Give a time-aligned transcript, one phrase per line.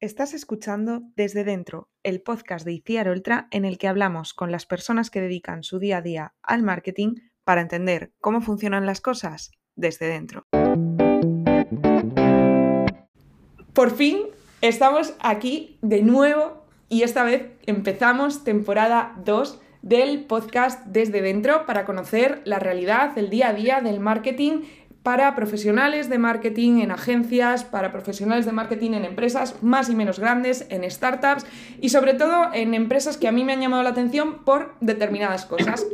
[0.00, 4.64] Estás escuchando Desde Dentro, el podcast de ICIAR Ultra en el que hablamos con las
[4.64, 9.50] personas que dedican su día a día al marketing para entender cómo funcionan las cosas
[9.74, 10.44] desde dentro.
[13.72, 14.20] Por fin
[14.60, 21.84] estamos aquí de nuevo y esta vez empezamos temporada 2 del podcast Desde Dentro para
[21.84, 24.60] conocer la realidad, el día a día del marketing
[25.02, 30.18] para profesionales de marketing en agencias, para profesionales de marketing en empresas más y menos
[30.18, 31.46] grandes, en startups
[31.80, 35.44] y sobre todo en empresas que a mí me han llamado la atención por determinadas
[35.44, 35.86] cosas.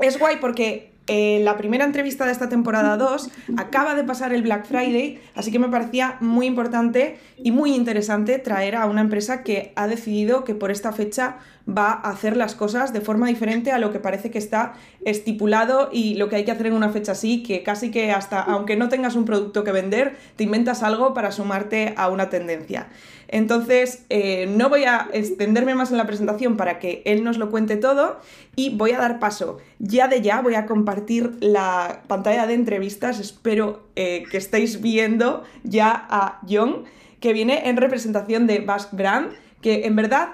[0.00, 4.42] Es guay porque eh, la primera entrevista de esta temporada 2 acaba de pasar el
[4.42, 9.42] Black Friday, así que me parecía muy importante y muy interesante traer a una empresa
[9.42, 11.38] que ha decidido que por esta fecha
[11.68, 15.90] va a hacer las cosas de forma diferente a lo que parece que está estipulado
[15.92, 18.76] y lo que hay que hacer en una fecha así, que casi que hasta, aunque
[18.76, 22.88] no tengas un producto que vender, te inventas algo para sumarte a una tendencia.
[23.32, 27.50] Entonces, eh, no voy a extenderme más en la presentación para que él nos lo
[27.50, 28.20] cuente todo
[28.56, 29.56] y voy a dar paso.
[29.78, 33.20] Ya de ya voy a compartir la pantalla de entrevistas.
[33.20, 36.84] Espero eh, que estéis viendo ya a John,
[37.20, 40.28] que viene en representación de Basque Brand, que en verdad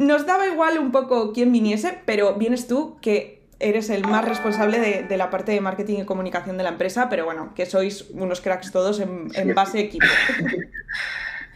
[0.00, 4.80] nos daba igual un poco quién viniese, pero vienes tú que eres el más responsable
[5.06, 8.40] de, la parte de marketing y comunicación de la empresa, pero bueno, que sois unos
[8.40, 10.06] cracks todos en, en base equipo.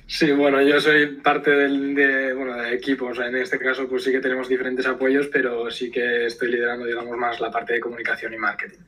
[0.07, 3.89] Sí, bueno, yo soy parte del de, bueno, de equipo, o sea, en este caso
[3.89, 7.73] pues sí que tenemos diferentes apoyos, pero sí que estoy liderando, digamos, más la parte
[7.73, 8.81] de comunicación y marketing.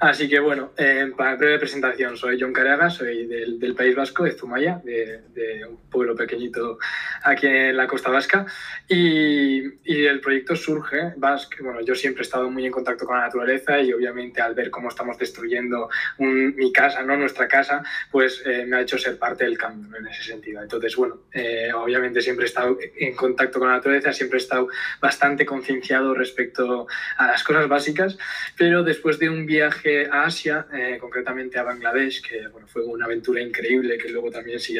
[0.00, 4.32] Así que bueno, eh, para breve presentación, soy John Caraga, soy del, País Vasco, de
[4.32, 5.20] Zumaya, de,
[5.68, 6.78] un pueblo pequeñito
[7.22, 8.46] aquí en la costa vasca.
[8.88, 13.24] Y, el proyecto surge, Basque, bueno, yo siempre he estado muy en contacto con la
[13.24, 17.16] naturaleza y obviamente al ver cómo estamos destruyendo mi casa, ¿no?
[17.16, 20.62] nuestra casa, pues eh, me ha hecho ser parte del cambio en ese sentido.
[20.62, 24.68] Entonces, bueno, eh, obviamente siempre he estado en contacto con la naturaleza, siempre he estado
[25.00, 26.86] bastante concienciado respecto
[27.18, 28.16] a las cosas básicas,
[28.56, 33.06] pero después de un viaje a Asia, eh, concretamente a Bangladesh, que bueno, fue una
[33.06, 34.76] aventura increíble, que luego también si,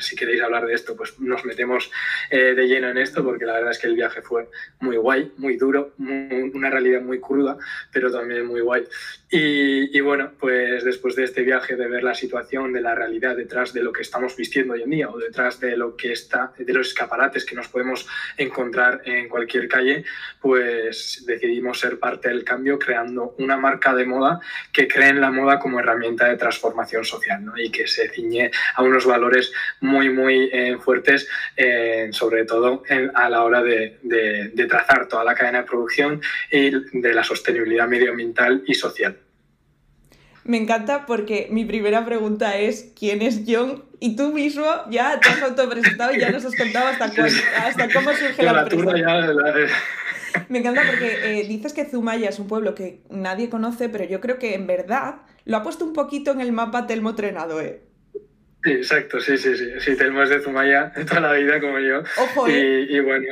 [0.00, 1.90] si queréis hablar de esto, pues nos metemos
[2.30, 4.48] eh, de lleno en esto, porque la verdad es que el viaje fue
[4.80, 7.56] muy guay, muy duro, una realidad muy cruda,
[7.92, 8.84] pero también muy guay.
[9.30, 13.36] Y, y, bueno, pues después de este viaje, de ver la situación, de la realidad
[13.36, 16.52] detrás de lo que estamos vistiendo hoy en día, o detrás de lo que está,
[16.56, 20.04] de los escaparates que nos podemos encontrar en cualquier calle,
[20.40, 24.40] pues decidimos ser parte del cambio creando una marca de moda
[24.72, 27.56] que creen la moda como herramienta de transformación social ¿no?
[27.56, 32.82] y que se ciñe a unos valores muy, muy eh, fuertes, eh, sobre todo
[33.14, 36.20] a la hora de, de, trazar toda la cadena de producción
[36.50, 39.16] y de la sostenibilidad medioambiental y social.
[40.44, 43.84] Me encanta porque mi primera pregunta es ¿quién es John?
[43.98, 47.04] Y tú mismo ya te has autopresentado y ya nos has contado hasta,
[47.66, 49.74] hasta cómo surge la, la empresa.
[50.48, 54.20] Me encanta porque eh, dices que Zumaya es un pueblo que nadie conoce, pero yo
[54.20, 57.82] creo que en verdad lo ha puesto un poquito en el mapa Telmo Trenado, ¿eh?
[58.62, 59.68] Sí, exacto, sí, sí, sí.
[59.78, 62.00] Sí, Telmo es de Zumaya de toda la vida como yo.
[62.22, 62.86] Ojo, ¿eh?
[62.88, 63.26] y, bueno,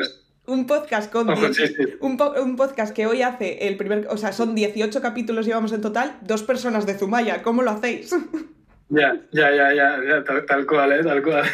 [0.45, 5.01] un podcast con Un, un, podcast que hoy hace el primer, o sea, son 18
[5.01, 8.15] capítulos llevamos en total, dos personas de Zumaya, ¿cómo lo hacéis?
[8.93, 11.03] Ya, ya, ya, ya, tal, cual, ¿eh?
[11.03, 11.45] Tal cual.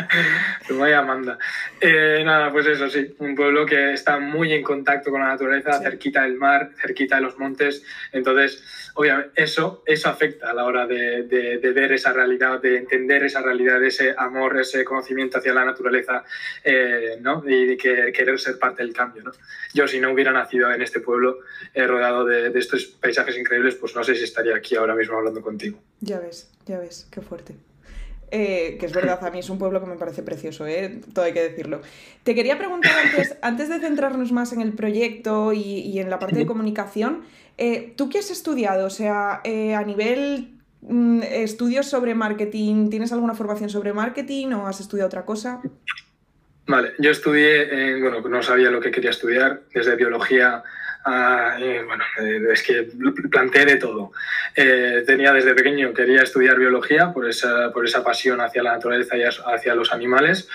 [0.66, 1.36] Zumaya manda.
[1.82, 5.80] Eh, nada, pues eso sí, un pueblo que está muy en contacto con la naturaleza,
[5.80, 7.84] cerquita del mar, cerquita de los montes.
[8.10, 13.22] Entonces, obviamente, eso, eso afecta a la hora de, de, ver esa realidad, de entender
[13.22, 16.24] esa realidad, ese amor, ese conocimiento hacia la naturaleza,
[16.64, 17.44] eh, ¿no?
[17.46, 19.30] Y de que, querer ser parte del cambio, ¿no?
[19.72, 21.38] Yo, si no hubiera nacido en este pueblo,
[21.74, 25.16] eh, rodeado de, de estos paisajes increíbles, pues no sé si estaría aquí ahora mismo
[25.16, 25.78] hablando contigo.
[26.00, 27.54] Ya ves, ya ves, qué fuerte.
[28.30, 31.00] Eh, que es verdad, a mí es un pueblo que me parece precioso, ¿eh?
[31.14, 31.80] todo hay que decirlo.
[32.24, 36.36] Te quería preguntar antes, antes de centrarnos más en el proyecto y, en la parte
[36.36, 37.22] de comunicación,
[37.56, 38.86] eh, ¿tú qué has estudiado?
[38.86, 40.52] O sea, a nivel
[40.82, 45.62] mm, estudios sobre marketing, ¿tienes alguna formación sobre marketing o has estudiado otra cosa?
[46.66, 50.62] Vale, yo estudié, bueno, no sabía lo que quería estudiar, desde biología
[51.04, 52.88] Ah, bueno, eh, es que
[53.30, 54.12] planteé de todo.
[54.54, 59.16] Eh, tenía desde pequeño, quería estudiar biología por esa, por esa pasión hacia la naturaleza
[59.16, 60.48] y hacia los animales.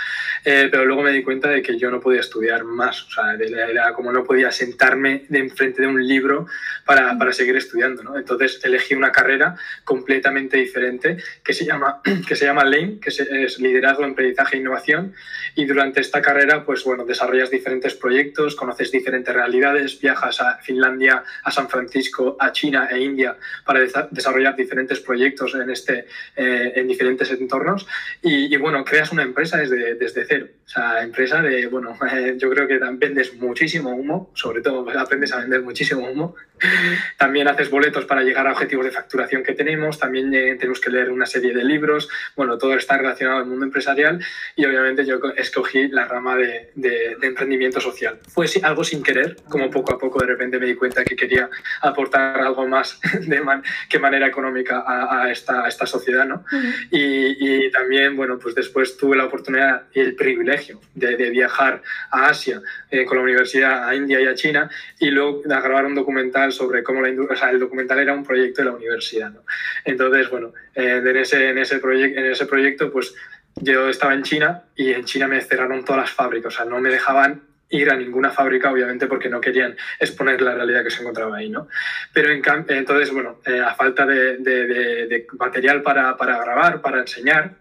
[0.45, 3.33] Eh, pero luego me di cuenta de que yo no podía estudiar más, o sea,
[3.33, 6.47] era como no podía sentarme de enfrente de un libro
[6.85, 8.17] para, para seguir estudiando, ¿no?
[8.17, 13.59] Entonces elegí una carrera completamente diferente que se llama, que se llama LANE, que es
[13.59, 15.13] Liderazgo, Emprendizaje e Innovación,
[15.55, 21.23] y durante esta carrera, pues bueno, desarrollas diferentes proyectos, conoces diferentes realidades, viajas a Finlandia,
[21.43, 23.79] a San Francisco, a China e India para
[24.11, 27.87] desarrollar diferentes proyectos en, este, eh, en diferentes entornos
[28.21, 30.32] y, bueno, creas una empresa desde, desde cero.
[30.41, 31.97] O sea, empresa de, bueno,
[32.37, 36.35] yo creo que vendes muchísimo humo, sobre todo aprendes a vender muchísimo humo.
[37.17, 40.89] También haces boletos para llegar a objetivos de facturación que tenemos, también eh, tenemos que
[40.89, 44.23] leer una serie de libros, bueno, todo está relacionado al mundo empresarial
[44.55, 48.19] y obviamente yo escogí la rama de, de, emprendimiento social.
[48.27, 51.49] Fue algo sin querer, como poco a poco de repente me di cuenta que quería
[51.81, 53.41] aportar algo más de
[53.89, 56.45] que manera económica a, esta, a esta, sociedad, ¿no?
[56.91, 61.81] y, y, también, bueno, pues después tuve la oportunidad y el privilegio de, de viajar
[62.09, 64.69] a Asia eh, con la universidad a India y a China
[64.99, 68.61] y luego a grabar un documental sobre cómo la o el documental era un proyecto
[68.61, 69.41] de la universidad, ¿no?
[69.83, 73.13] Entonces, bueno, eh, en, ese, en, ese en ese proyecto, pues
[73.55, 76.79] yo estaba en China y en China me cerraron todas las fábricas, o sea, no
[76.79, 81.01] me dejaban ir a ninguna fábrica, obviamente, porque no querían exponer la realidad que se
[81.01, 81.67] encontraba ahí, ¿no?
[82.13, 87.55] Pero en entonces, bueno, eh, a falta de, material para, grabar, para enseñar,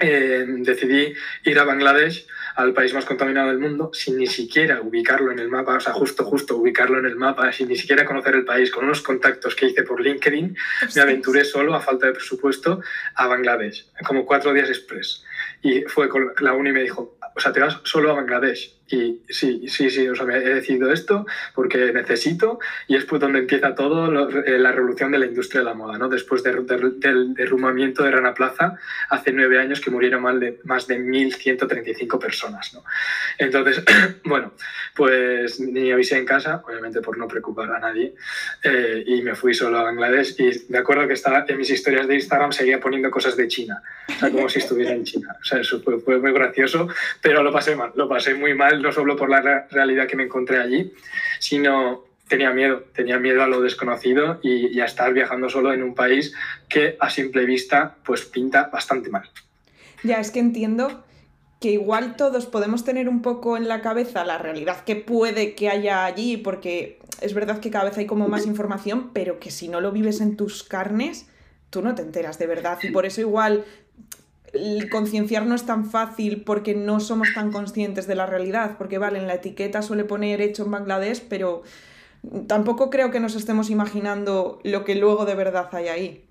[0.00, 1.14] eh, decidí
[1.44, 2.26] ir a Bangladesh,
[2.56, 5.92] al país más contaminado del mundo, sin ni siquiera ubicarlo en el mapa, o sea,
[5.92, 9.54] justo, justo ubicarlo en el mapa, sin ni siquiera conocer el país, con unos contactos
[9.54, 10.56] que hice por LinkedIn,
[10.94, 12.80] me aventuré solo, a falta de presupuesto,
[13.14, 15.24] a Bangladesh, como cuatro días express.
[15.62, 18.79] Y fue con la uni y me dijo, o sea, te vas solo a Bangladesh.
[18.90, 22.58] Y sí, sí, sí, o sea, he decidido esto porque necesito
[22.88, 25.96] y es pues donde empieza todo eh, la revolución de la industria de la moda,
[25.96, 26.08] ¿no?
[26.08, 26.66] Después del
[27.34, 28.76] derrumbamiento de Rana Plaza
[29.08, 32.82] hace nueve años que murieron más de, más de 1.135 personas, ¿no?
[33.38, 33.82] Entonces,
[34.24, 34.54] bueno,
[34.96, 38.14] pues ni avisé en casa, obviamente por no preocupar a nadie,
[38.64, 42.08] eh, y me fui solo a Bangladesh y me acuerdo que estaba en mis historias
[42.08, 45.36] de Instagram seguía poniendo cosas de China, o sea, como si estuviera en China.
[45.40, 46.88] O sea, eso fue, fue muy gracioso,
[47.22, 50.24] pero lo pasé mal, lo pasé muy mal no solo por la realidad que me
[50.24, 50.92] encontré allí,
[51.38, 55.94] sino tenía miedo, tenía miedo a lo desconocido y, a estar viajando solo en un
[55.94, 56.32] país
[56.68, 59.28] que a simple vista pues pinta bastante mal.
[60.04, 61.04] Ya, es que entiendo
[61.60, 65.68] que igual todos podemos tener un poco en la cabeza la realidad que puede que
[65.68, 69.68] haya allí, porque es verdad que cada vez hay como más información, pero que si
[69.68, 71.28] no lo vives en tus carnes,
[71.68, 72.78] tú no te enteras de verdad.
[72.82, 73.64] Y por eso igual
[74.52, 78.98] el concienciar no es tan fácil porque no somos tan conscientes de la realidad, porque
[78.98, 81.62] vale, en la etiqueta suele poner hecho en Bangladesh, pero
[82.46, 86.29] tampoco creo que nos estemos imaginando lo que luego de verdad hay ahí.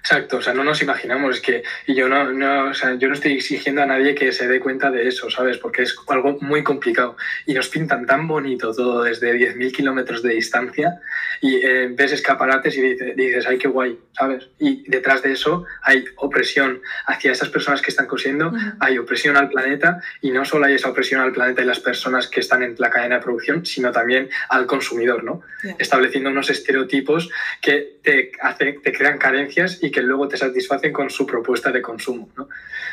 [0.00, 3.08] Exacto, o sea, no nos imaginamos, es que y yo no, no, o sea, yo
[3.08, 5.58] no estoy exigiendo a nadie que se dé cuenta de eso, ¿sabes?
[5.58, 7.16] Porque es algo muy complicado
[7.46, 11.00] y nos pintan tan bonito todo desde 10.000 kilómetros de distancia
[11.40, 14.48] y eh, ves escaparates y dices, ay, qué guay, ¿sabes?
[14.58, 19.48] Y detrás de eso hay opresión hacia esas personas que están cosiendo, hay opresión al
[19.48, 22.74] planeta y no solo hay esa opresión al planeta y las personas que están en
[22.78, 25.42] la cadena de producción, sino también al consumidor, ¿no?
[25.78, 27.30] Estableciendo unos estereotipos
[27.60, 31.82] que te, hace, te crean carencias y que luego te satisfacen con su propuesta de
[31.82, 32.28] consumo.
[32.36, 32.48] ¿no?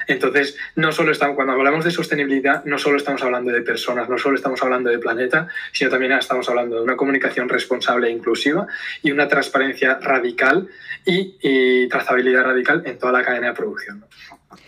[0.08, 4.18] Entonces, no solo estamos, cuando hablamos de sostenibilidad, no solo estamos hablando de personas, no
[4.18, 8.68] solo estamos hablando de planeta, sino también estamos hablando de una comunicación responsable e inclusiva
[9.02, 10.68] y una transparencia radical
[11.06, 14.06] y, y trazabilidad radical en toda la cadena de producción.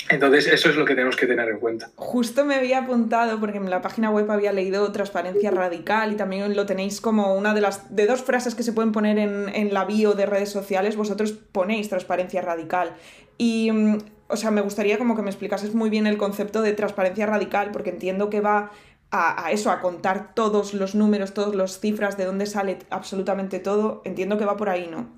[0.09, 1.89] Entonces, eso es lo que tenemos que tener en cuenta.
[1.95, 6.55] Justo me había apuntado, porque en la página web había leído transparencia radical y también
[6.55, 9.73] lo tenéis como una de las de dos frases que se pueden poner en, en
[9.73, 10.95] la bio de redes sociales.
[10.95, 12.95] Vosotros ponéis transparencia radical.
[13.37, 13.97] Y, mm,
[14.27, 17.71] o sea, me gustaría como que me explicases muy bien el concepto de transparencia radical,
[17.71, 18.71] porque entiendo que va
[19.11, 23.59] a, a, eso, a contar todos los números, todas las cifras, de dónde sale absolutamente
[23.59, 24.01] todo.
[24.05, 25.16] Entiendo que va por ahí, ¿no?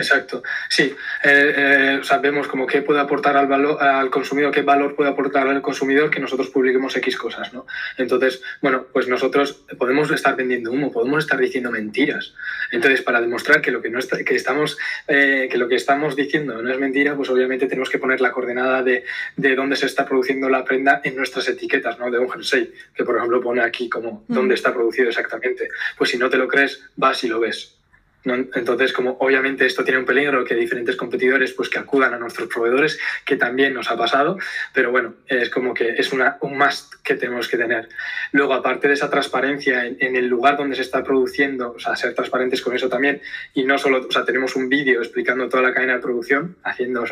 [0.00, 0.94] Exacto, sí.
[1.24, 5.46] Eh, eh, sabemos como qué puede aportar al, valor, al consumidor, qué valor puede aportar
[5.46, 7.66] al consumidor que nosotros publiquemos X cosas, ¿no?
[7.98, 12.32] Entonces, bueno, pues nosotros podemos estar vendiendo humo, podemos estar diciendo mentiras.
[12.72, 16.16] Entonces, para demostrar que lo que, no está, que, estamos, eh, que lo que estamos
[16.16, 19.04] diciendo no es mentira, pues obviamente tenemos que poner la coordenada de,
[19.36, 22.10] de dónde se está produciendo la prenda en nuestras etiquetas, ¿no?
[22.10, 25.68] De un jersey, que por ejemplo pone aquí como dónde está producido exactamente.
[25.98, 27.79] Pues si no te lo crees, vas y lo ves.
[28.24, 32.48] Entonces, como obviamente esto tiene un peligro que diferentes competidores pues que acudan a nuestros
[32.48, 34.38] proveedores, que también nos ha pasado,
[34.74, 37.88] pero bueno, es como que es una, un must que tenemos que tener.
[38.32, 42.14] Luego, aparte de esa transparencia en, el lugar donde se está produciendo, o sea, ser
[42.14, 43.22] transparentes con eso también,
[43.54, 47.04] y no solo, o sea, tenemos un vídeo explicando toda la cadena de producción, haciendo,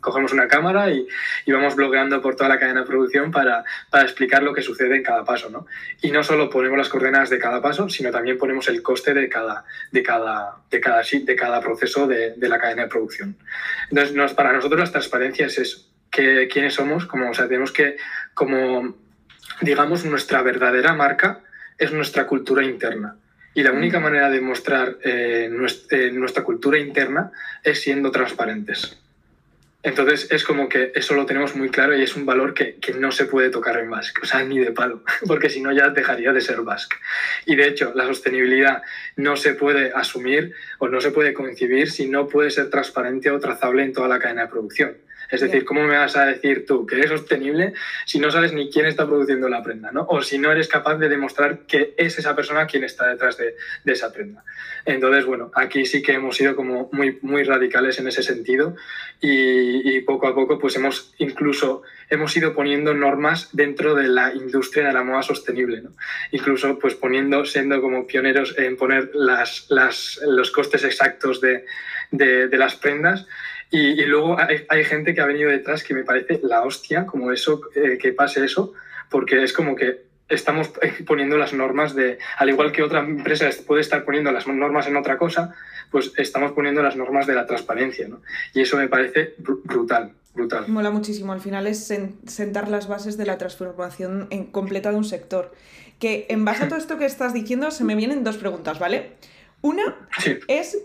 [0.00, 1.06] cogemos una cámara y,
[1.44, 4.96] y, vamos blogueando por toda la cadena de producción para, para explicar lo que sucede
[4.96, 5.66] en cada paso, ¿no?
[6.02, 9.28] Y no solo ponemos las coordenadas de cada paso, sino también ponemos el coste de
[9.28, 10.35] cada, de cada
[10.70, 13.36] de cada, de cada proceso de, la cadena de producción.
[13.90, 17.96] Entonces, para nosotros la transparencia es eso, que quiénes somos, como, o sea, tenemos que,
[18.34, 18.96] como,
[19.60, 21.40] digamos, nuestra verdadera marca
[21.78, 23.16] es nuestra cultura interna.
[23.54, 25.50] Y la única manera de mostrar eh,
[25.90, 28.98] eh, nuestra cultura interna es siendo transparentes.
[29.86, 33.12] Entonces es como que eso lo tenemos muy claro y es un valor que, no
[33.12, 36.32] se puede tocar en Basque, o sea, ni de palo, porque si no ya dejaría
[36.32, 36.96] de ser Basque.
[37.44, 38.82] Y de hecho, la sostenibilidad
[39.14, 43.38] no se puede asumir o no se puede concebir si no puede ser transparente o
[43.38, 44.96] trazable en toda la cadena de producción.
[45.30, 48.70] Es decir, ¿cómo me vas a decir tú que eres sostenible si no sabes ni
[48.70, 49.90] quién está produciendo la prenda?
[49.92, 50.06] ¿no?
[50.08, 53.56] O si no eres capaz de demostrar que es esa persona quien está detrás de,
[53.84, 54.44] esa prenda.
[54.84, 58.76] Entonces, bueno, aquí sí que hemos sido como muy, muy radicales en ese sentido
[59.20, 64.86] y, poco a poco pues hemos incluso hemos ido poniendo normas dentro de la industria
[64.86, 65.82] de la moda sostenible.
[65.82, 65.90] ¿no?
[66.30, 71.64] Incluso pues poniendo, siendo como pioneros en poner las, las, los costes exactos de,
[72.10, 73.26] de, de las prendas
[73.70, 77.60] y, luego hay, gente que ha venido detrás que me parece la hostia, como eso,
[77.74, 78.72] eh, que pase eso,
[79.10, 80.70] porque es como que estamos
[81.06, 84.96] poniendo las normas de, al igual que otra empresa puede estar poniendo las normas en
[84.96, 85.54] otra cosa,
[85.90, 88.22] pues estamos poniendo las normas de la transparencia, ¿no?
[88.54, 90.68] Y eso me parece brutal, brutal.
[90.68, 91.92] Mola muchísimo, al final es
[92.26, 95.52] sentar las bases de la transformación en completa de un sector.
[95.98, 99.12] Que en base a todo esto que estás diciendo, se me vienen dos preguntas, ¿vale?
[99.62, 99.96] Una
[100.46, 100.78] es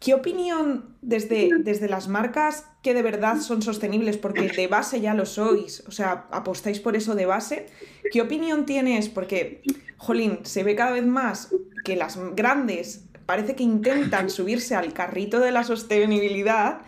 [0.00, 5.12] ¿Qué opinión desde, desde las marcas que de verdad son sostenibles, porque de base ya
[5.14, 7.66] lo sois, o sea, apostáis por eso de base?
[8.12, 9.08] ¿Qué opinión tienes?
[9.08, 9.62] Porque,
[9.96, 11.52] jolín, se ve cada vez más
[11.84, 16.80] que las grandes parece que intentan subirse al carrito de la sostenibilidad,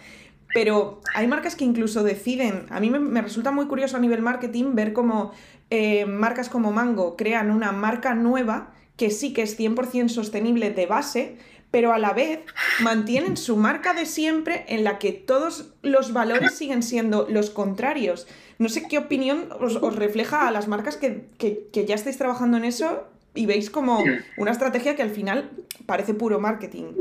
[0.55, 4.75] pero hay marcas que incluso deciden, a mí me, resulta muy curioso a nivel marketing
[4.75, 5.33] ver cómo
[5.69, 10.87] eh, marcas como Mango crean una marca nueva que sí que es 100% sostenible de
[10.87, 11.37] base,
[11.71, 12.41] pero a la vez
[12.81, 18.27] mantienen su marca de siempre en la que todos los valores siguen siendo los contrarios.
[18.59, 22.65] No sé qué opinión os, refleja a las marcas que, que, ya estáis trabajando en
[22.65, 24.03] eso y veis como
[24.37, 25.51] una estrategia que al final
[25.87, 26.93] parece puro marketing.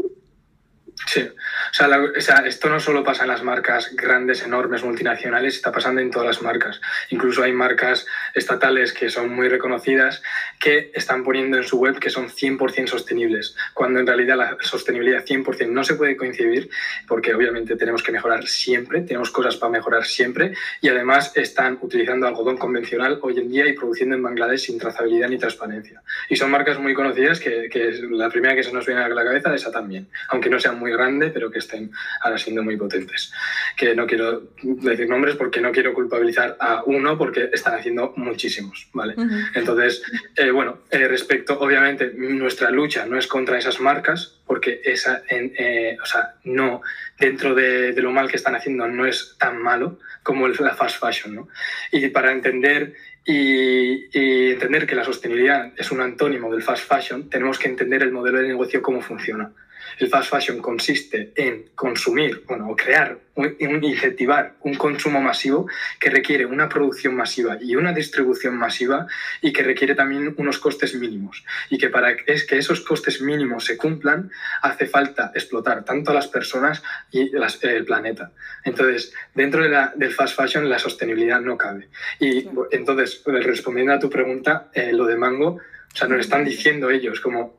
[1.08, 6.02] Sí, o sea, esto no solo pasa en las marcas grandes, enormes, multinacionales, está pasando
[6.02, 6.82] en todas las marcas.
[7.10, 8.06] Incluso hay marcas
[8.40, 10.22] estatales que son muy reconocidas
[10.60, 15.24] que están poniendo en su web que son 100% sostenibles, cuando en realidad la sostenibilidad
[15.24, 16.70] 100% no se puede coincidir
[17.08, 22.28] porque obviamente tenemos que mejorar siempre, tenemos cosas para mejorar siempre y además están utilizando
[22.28, 26.02] algodón convencional hoy en día y produciendo en Bangladesh sin trazabilidad ni transparencia.
[26.30, 29.24] Y son marcas muy conocidas que, que la primera que se nos viene a la
[29.24, 31.92] cabeza es esa también, aunque no sean muy grande, pero que estén
[32.22, 33.32] ahora siendo muy potentes.
[33.76, 38.88] Que no quiero decir nombres porque no quiero culpabilizar a uno porque están haciendo muchísimos,
[38.94, 39.16] ¿vale?
[39.54, 40.04] Entonces,
[40.36, 45.98] eh, bueno, eh, respecto, obviamente, nuestra lucha no es contra esas marcas porque esa, eh,
[46.02, 46.82] o sea, no,
[47.20, 51.36] dentro de, lo mal que están haciendo no es tan malo como la fast fashion,
[51.36, 51.50] ¿no?
[51.92, 52.94] Y para entender
[53.26, 58.04] y, y, entender que la sostenibilidad es un antónimo del fast fashion, tenemos que entender
[58.04, 59.52] el modelo de negocio, cómo funciona.
[60.00, 63.20] El fast fashion consiste en consumir, bueno, o crear,
[63.60, 65.68] incentivar un consumo masivo
[66.00, 69.08] que requiere una producción masiva y una distribución masiva
[69.42, 71.44] y que requiere también unos costes mínimos.
[71.70, 76.14] Y que para es que esos costes mínimos se cumplan, hace falta explotar tanto a
[76.14, 78.32] las personas y el planeta.
[78.64, 81.90] Entonces, dentro de la, del fast fashion, la sostenibilidad no cabe.
[82.20, 85.60] Y entonces, respondiendo a tu pregunta, eh, lo de Mango,
[85.92, 87.58] o sea, nos están diciendo ellos como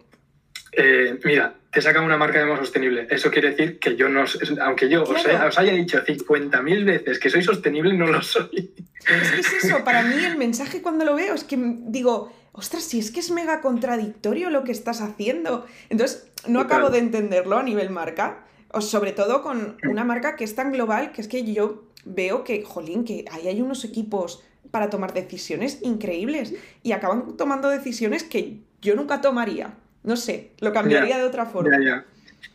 [0.72, 3.06] eh, mira, te saca una marca de modo sostenible.
[3.10, 4.24] Eso quiere decir que yo no,
[4.62, 8.72] aunque yo os, haya dicho 50.000 veces que soy sostenible, no lo soy.
[9.08, 12.82] Es que es eso, para mí el mensaje cuando lo veo es que digo, ostras,
[12.84, 15.66] si es que es mega contradictorio lo que estás haciendo.
[15.88, 20.44] Entonces, no acabo de entenderlo a nivel marca, o sobre todo con una marca que
[20.44, 24.42] es tan global que es que yo veo que, jolín, que ahí hay unos equipos
[24.70, 29.74] para tomar decisiones increíbles y acaban tomando decisiones que yo nunca tomaría.
[30.02, 31.70] No sé, lo cambiaría de otra forma.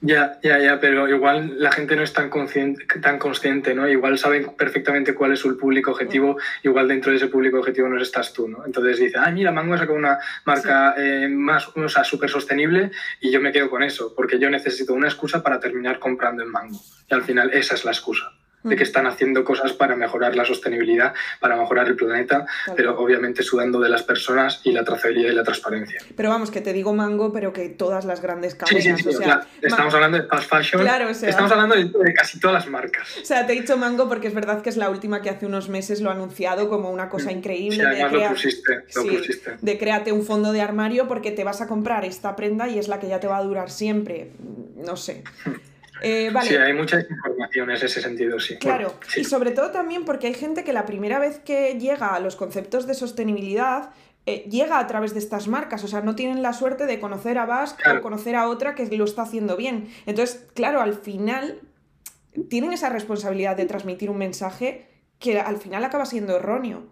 [0.02, 3.88] Ya, ya, ya, pero igual la gente no es tan consciente, tan consciente, ¿no?
[3.88, 8.02] Igual saben perfectamente cuál es su público objetivo, igual dentro de ese público objetivo no
[8.02, 8.66] estás tú, ¿no?
[8.66, 12.92] Entonces dice, ah, mira, Mango ha sacado una marca eh, más, o sea, súper sostenible
[13.22, 16.50] y yo me quedo con eso, porque yo necesito una excusa para terminar comprando en
[16.50, 16.80] Mango.
[17.10, 18.32] Y al final esa es la excusa
[18.65, 22.45] de que están haciendo cosas para mejorar la sostenibilidad, para mejorar el planeta,
[22.75, 26.00] pero obviamente sudando de las personas y la trazabilidad y la transparencia.
[26.15, 28.84] Pero vamos, que te digo mango, pero que todas las grandes cadenas.
[28.84, 29.24] Sí, sí, sí,
[29.62, 33.07] estamos hablando de fast fashion, claro, estamos hablando de, casi todas las marcas.
[33.22, 35.45] O sea, te he dicho mango porque es verdad que es la última que hace
[35.45, 37.77] unos meses lo ha anunciado como una cosa increíble.
[37.77, 39.57] Sí, además de lo pusiste, lo pusiste.
[39.62, 42.88] De créate un fondo de armario porque te vas a comprar esta prenda y es
[42.88, 44.31] la que ya te va a durar siempre.
[44.75, 45.24] No sé.
[46.02, 48.58] Eh, sí, hay muchas informaciones en ese sentido, sí.
[48.58, 52.20] Claro, y sobre todo también porque hay gente que la primera vez que llega a
[52.20, 53.92] los conceptos de sostenibilidad
[54.28, 57.38] eh, llega a través de estas marcas, o sea, no tienen la suerte de conocer
[57.38, 59.90] a Basque o conocer a otra que lo está haciendo bien.
[60.08, 61.60] Entonces, claro, al final
[62.50, 64.88] tienen esa responsabilidad de transmitir un mensaje
[65.20, 66.84] que al final acaba siendo erróneo.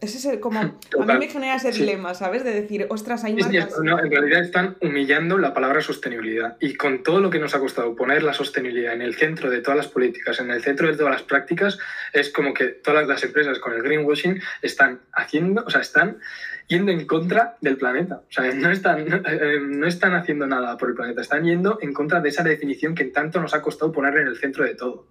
[0.00, 0.60] Ese es el, como.
[0.60, 2.44] A mí me genera ese dilema, ¿sabes?
[2.44, 3.80] De decir, ostras, hay marcas.
[3.82, 6.56] no, en realidad están humillando la palabra sostenibilidad.
[6.60, 9.60] Y con todo lo que nos ha costado poner la sostenibilidad en el centro de
[9.60, 11.78] todas las políticas, en el centro de todas las prácticas,
[12.12, 16.18] es como que todas las empresas con el greenwashing están haciendo, o sea, están
[16.68, 18.22] yendo en contra del planeta.
[18.28, 21.92] O sea, no están, eh, no están haciendo nada por el planeta, están yendo en
[21.92, 25.08] contra de esa definición que tanto nos ha costado poner en el centro de todo.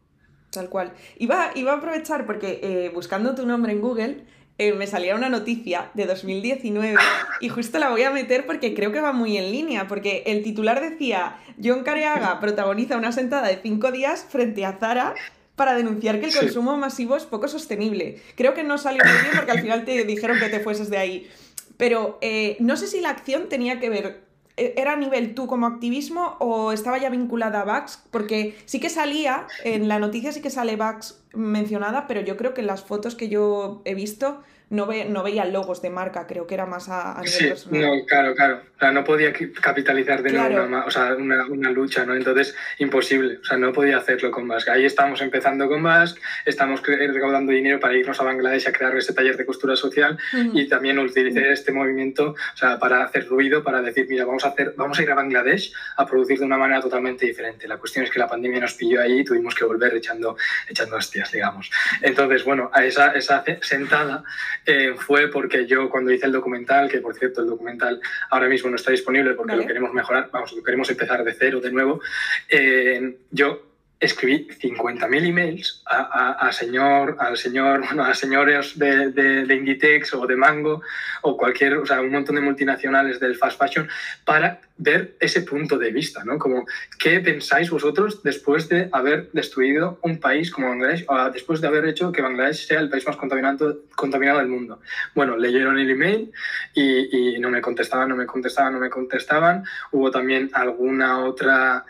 [0.49, 0.93] Tal cual.
[1.17, 4.23] Iba, iba a aprovechar porque eh, buscando tu nombre en Google
[4.57, 6.95] eh, me salía una noticia de 2019
[7.41, 10.43] y justo la voy a meter porque creo que va muy en línea, porque el
[10.43, 15.13] titular decía, John Careaga protagoniza una sentada de cinco días frente a Zara
[15.55, 18.21] para denunciar que el consumo masivo es poco sostenible.
[18.35, 20.97] Creo que no salió muy bien porque al final te dijeron que te fueses de
[20.97, 21.29] ahí.
[21.77, 25.47] Pero eh, no sé si la acción tenía que ver e, ¿Era a nivel tú
[25.47, 28.03] como activismo o estaba ya vinculada a Vax?
[28.11, 32.53] Porque sí que salía, en la noticia sí que sale Vax mencionada, pero yo creo
[32.53, 36.27] que en las fotos que yo he visto no, ve, no veía logos de marca,
[36.27, 37.81] creo que era más a, nivel sí, personal.
[37.81, 38.61] No, claro, claro.
[38.75, 42.13] O sea, no podía capitalizar de nuevo una, o sea, una, una, lucha, ¿no?
[42.13, 43.39] Entonces, imposible.
[43.41, 44.69] O sea, no podía hacerlo con Basque.
[44.69, 49.13] Ahí estamos empezando con Basque, estamos recaudando dinero para irnos a Bangladesh a crear ese
[49.13, 50.17] taller de costura social
[50.53, 54.49] y también utilicé este movimiento o sea, para hacer ruido, para decir, mira, vamos a,
[54.49, 57.67] hacer, vamos a ir a Bangladesh a producir de una manera totalmente diferente.
[57.67, 60.97] La cuestión es que la pandemia nos pilló ahí y tuvimos que volver echando, echando
[61.17, 61.71] hostias, digamos.
[62.01, 64.23] Entonces, bueno, a esa, esa sentada
[64.65, 68.69] eh, fue porque yo cuando hice el documental, que por cierto el documental ahora mismo
[68.69, 72.01] no está disponible porque lo queremos mejorar, vamos, lo queremos empezar de cero de nuevo,
[72.49, 73.63] eh, yo
[73.99, 80.13] escribí 50.000 emails a, a, señor, al señor, bueno, a señores de, de, de, Inditex
[80.13, 80.83] o de Mango
[81.23, 83.89] o cualquier, o sea, un montón de multinacionales del fast fashion
[84.23, 86.37] para ver ese punto de vista, ¿no?
[86.37, 86.65] Como,
[86.99, 91.85] ¿qué pensáis vosotros después de haber destruido un país como Bangladesh o después de haber
[91.85, 94.79] hecho que Bangladesh sea el país más contaminado, contaminado del mundo?
[95.15, 96.31] Bueno, leyeron el email
[96.73, 99.63] y, y no me contestaban, no me contestaban, no me contestaban.
[99.91, 101.85] Hubo también alguna otra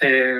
[0.00, 0.38] eh,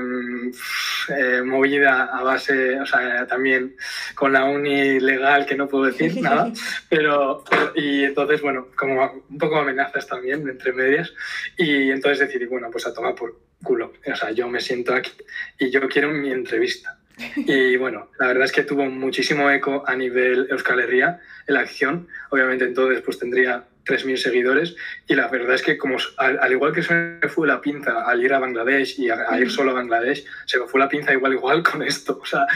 [1.09, 3.75] eh, movida a base, o sea, también
[4.15, 6.53] con la uni legal que no puedo decir nada,
[6.89, 7.43] pero,
[7.75, 11.13] y entonces, bueno, como un poco amenazas también entre medias
[11.57, 13.95] y y entonces decidí, bueno, pues a tomar por culo.
[14.07, 15.13] O sea, yo me siento aquí
[15.59, 16.99] y yo quiero mi entrevista.
[17.37, 21.61] Y bueno, la verdad es que tuvo muchísimo eco a nivel Euskal Herria en la
[21.61, 22.07] acción.
[22.31, 26.83] Obviamente entonces pues tendría 3.000 seguidores y la verdad es que como al, igual que
[26.83, 30.25] se me fue la pinza al ir a Bangladesh y a, ir solo a Bangladesh,
[30.45, 32.21] se me fue la pinza igual igual con esto.
[32.23, 32.47] O sea,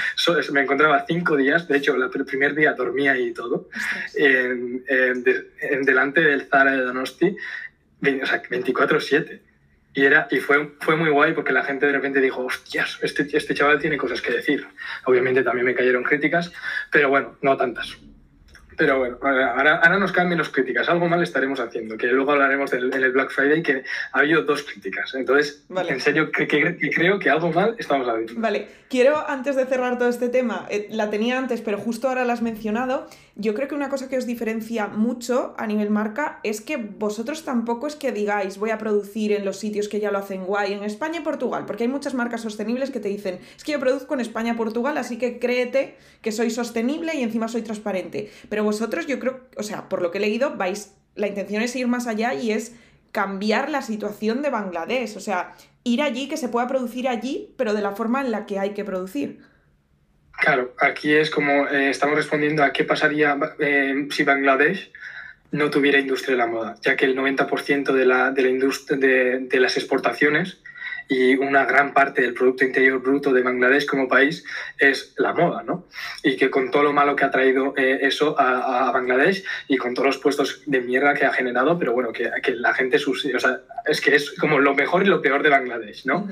[0.52, 3.68] me encontraba cinco días, de hecho el primer día dormía y todo,
[4.14, 7.34] en, en, delante del Zara de Donosti
[8.02, 9.40] o sea, 24-7.
[9.94, 13.28] Y, era, y fue, fue muy guay porque la gente de repente dijo, hostias, este,
[13.36, 14.66] este chaval tiene cosas que decir.
[15.04, 16.50] Obviamente también me cayeron críticas,
[16.90, 17.98] pero bueno, no tantas.
[18.82, 20.88] Pero bueno, ahora, ahora nos caen menos críticas.
[20.88, 24.42] Algo mal estaremos haciendo, que luego hablaremos del, en el Black Friday, que ha habido
[24.42, 25.14] dos críticas.
[25.14, 28.32] Entonces, en serio, que, creo que algo mal estamos haciendo.
[28.38, 32.24] Vale, quiero, antes de cerrar todo este tema, eh, la tenía antes, pero justo ahora
[32.24, 36.40] la has mencionado, yo creo que una cosa que os diferencia mucho a nivel marca
[36.42, 40.10] es que vosotros tampoco es que digáis voy a producir en los sitios que ya
[40.10, 43.38] lo hacen guay, en España y Portugal, porque hay muchas marcas sostenibles que te dicen,
[43.56, 47.22] es que yo produzco en España y Portugal, así que créete que soy sostenible y
[47.22, 48.30] encima soy transparente.
[48.48, 51.76] Pero vosotros yo creo, o sea, por lo que he leído, vais, la intención es
[51.76, 52.74] ir más allá y es
[53.12, 55.52] cambiar la situación de Bangladesh, o sea,
[55.84, 58.70] ir allí, que se pueda producir allí, pero de la forma en la que hay
[58.70, 59.40] que producir.
[60.40, 64.90] Claro, aquí es como eh, estamos respondiendo a qué pasaría eh, si Bangladesh
[65.50, 68.96] no tuviera industria de la moda, ya que el 90% de, la, de, la industria,
[68.98, 70.62] de, las exportaciones
[71.08, 74.44] y una gran parte del Producto Interior Bruto de Bangladesh como país
[74.78, 75.86] es la moda, ¿no?
[76.22, 79.94] Y que con todo lo malo que ha traído eh, eso a, Bangladesh y con
[79.94, 83.38] todos los puestos de mierda que ha generado, pero bueno, que, que la gente, o
[83.40, 86.28] sea, es que es como lo mejor y lo peor de Bangladesh, ¿no?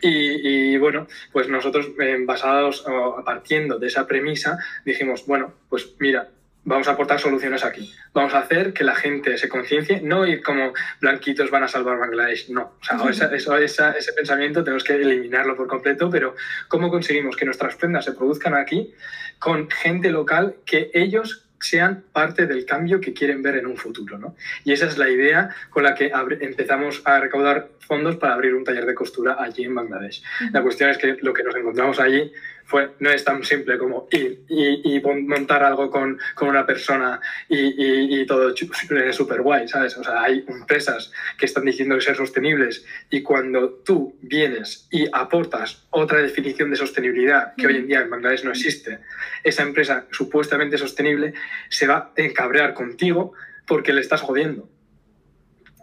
[0.00, 6.28] Y, bueno, pues nosotros, eh, basados o partiendo de esa premisa, dijimos, bueno, pues mira,
[6.68, 7.92] vamos a aportar soluciones aquí.
[8.12, 11.98] Vamos a hacer que la gente se conciencie, no ir como blanquitos van a salvar
[11.98, 12.74] Bangladesh, no.
[13.00, 16.36] O sea, ese pensamiento tenemos que eliminarlo por completo, pero
[16.68, 18.92] ¿cómo conseguimos que nuestras prendas se produzcan aquí
[19.38, 24.16] con gente local que ellos sean parte del cambio que quieren ver en un futuro.
[24.16, 24.36] ¿no?
[24.64, 28.62] Y esa es la idea con la que empezamos a recaudar fondos para abrir un
[28.62, 30.22] taller de costura allí en Bangladesh.
[30.52, 32.32] La cuestión es que lo que nos encontramos allí
[32.68, 38.20] fue, no es tan simple como ir y, montar algo con, con una persona y,
[38.20, 39.96] y todo súper guay, ¿sabes?
[39.96, 45.06] O sea, hay empresas que están diciendo que ser sostenibles y cuando tú vienes y
[45.10, 48.98] aportas otra definición de sostenibilidad que hoy en día en Bangladesh no existe,
[49.42, 51.32] esa empresa supuestamente sostenible
[51.70, 53.32] se va a encabrear contigo
[53.66, 54.68] porque le estás jodiendo.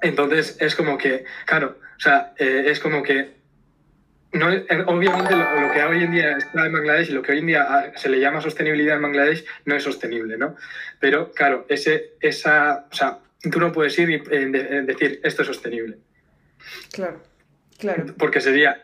[0.04, 3.34] Entonces es como que, claro, o sea, eh, es como que
[4.36, 7.40] no, eh, obviamente lo, que hoy en día está en Bangladesh y lo que hoy
[7.40, 10.56] en día ah, se le llama sostenibilidad en Bangladesh no es sostenible, ¿no?
[11.00, 13.20] Pero claro, ese, esa, o sea,
[13.52, 15.98] tú no puedes ir y eh, decir esto es sostenible.
[16.92, 17.22] Claro,
[17.78, 18.06] claro.
[18.18, 18.84] Porque sería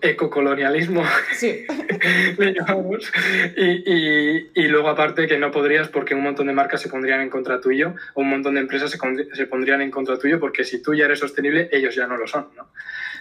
[0.00, 1.64] ecocolonialismo, sí.
[2.38, 3.12] le llamamos.
[3.56, 7.30] Y, y, luego aparte que no podrías porque un montón de marcas se pondrían en
[7.30, 8.98] contra tuyo o un montón de empresas se,
[9.34, 12.26] se pondrían en contra tuyo porque si tú ya eres sostenible, ellos ya no lo
[12.26, 12.70] son, ¿no?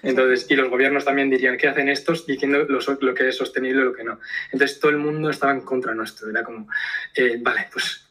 [0.03, 2.25] Entonces, y los gobiernos también dirían, ¿qué hacen estos?
[2.25, 4.19] Diciendo lo, lo que es sostenible y lo que no.
[4.51, 6.29] Entonces, todo el mundo estaba en contra nuestro.
[6.29, 6.67] Era como,
[7.15, 8.07] eh, vale, pues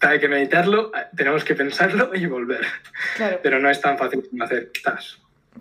[0.00, 2.66] hay que meditarlo, tenemos que pensarlo y volver.
[3.16, 3.40] Claro.
[3.42, 5.18] Pero no es tan fácil hacer tas.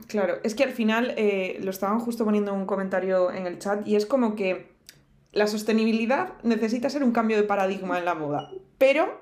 [0.08, 3.88] Claro, es que al final eh, lo estaban justo poniendo un comentario en el chat
[3.88, 4.68] y es como que
[5.32, 9.22] la sostenibilidad necesita ser un cambio de paradigma en la moda, pero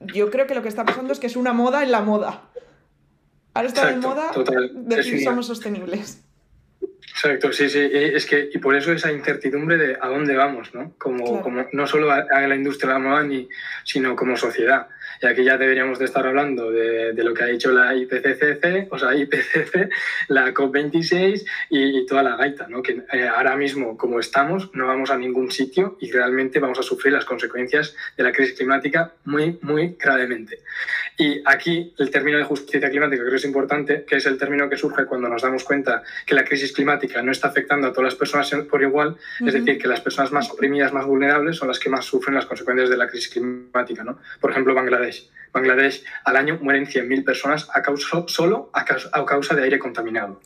[0.00, 2.50] yo creo que lo que está pasando es que es una moda en la moda.
[3.54, 4.32] Ahora está de moda
[4.74, 6.22] decir somos sostenibles.
[7.08, 10.92] Exacto, sí, sí, es que y por eso esa incertidumbre de a dónde vamos, ¿no?
[10.98, 13.48] Como, como no solo a, la industria de la moda, ni,
[13.84, 14.88] sino como sociedad.
[15.22, 18.88] Y aquí ya deberíamos de estar hablando de, de lo que ha dicho la IPCC,
[18.90, 19.90] o sea, IPCC,
[20.28, 22.82] la COP26 y, toda la gaita, ¿no?
[22.82, 26.82] Que eh, ahora mismo, como estamos, no vamos a ningún sitio y realmente vamos a
[26.82, 30.60] sufrir las consecuencias de la crisis climática muy, muy gravemente.
[31.18, 34.68] Y aquí el término de justicia climática creo que es importante, que es el término
[34.68, 38.12] que surge cuando nos damos cuenta que la crisis climática no está afectando a todas
[38.12, 41.78] las personas por igual, es decir, que las personas más oprimidas, más vulnerables, son las
[41.78, 44.04] que más sufren las consecuencias de la crisis climática.
[44.04, 44.18] ¿no?
[44.40, 45.30] Por ejemplo, Bangladesh.
[45.52, 50.40] Bangladesh al año mueren 100.000 personas a causa, solo a causa de aire contaminado.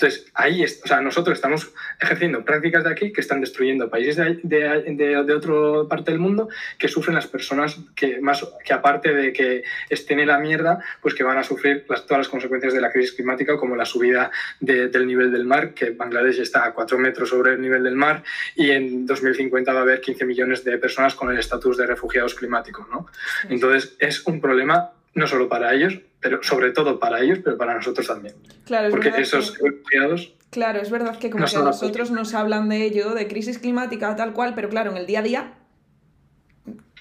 [0.00, 4.38] Entonces, ahí, o sea, nosotros estamos ejerciendo prácticas de aquí que están destruyendo países de,
[4.44, 9.32] de, de, otra parte del mundo que sufren las personas que, más, que aparte de
[9.32, 12.80] que estén en la mierda, pues que van a sufrir las, todas las consecuencias de
[12.80, 14.30] la crisis climática, como la subida
[14.60, 18.22] del nivel del mar, que Bangladesh está a 4 metros sobre el nivel del mar
[18.54, 22.36] y en 2050 va a haber 15 millones de personas con el estatus de refugiados
[22.36, 23.08] climáticos, ¿no?
[23.48, 27.74] Entonces, es un problema no solo para ellos, pero sobre todo para ellos, pero para
[27.74, 28.34] nosotros también.
[28.64, 30.34] Claro, Porque esos refugiados...
[30.50, 34.16] Claro, es verdad que como que a nosotros nos hablan de ello, de crisis climática,
[34.16, 35.52] tal cual, pero claro, en el día a día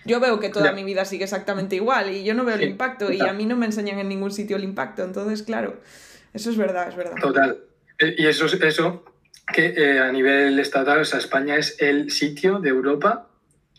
[0.08, 3.12] yo veo que toda mi vida sigue exactamente igual y yo no veo el impacto
[3.12, 5.04] y a mí no me enseñan en ningún sitio el impacto.
[5.04, 5.82] Entonces, claro,
[6.34, 7.16] eso es verdad, es verdad.
[7.22, 7.58] Total.
[8.00, 9.04] Eh, y eso, eso
[9.54, 13.28] que eh, a nivel estatal, o sea, España es el sitio de Europa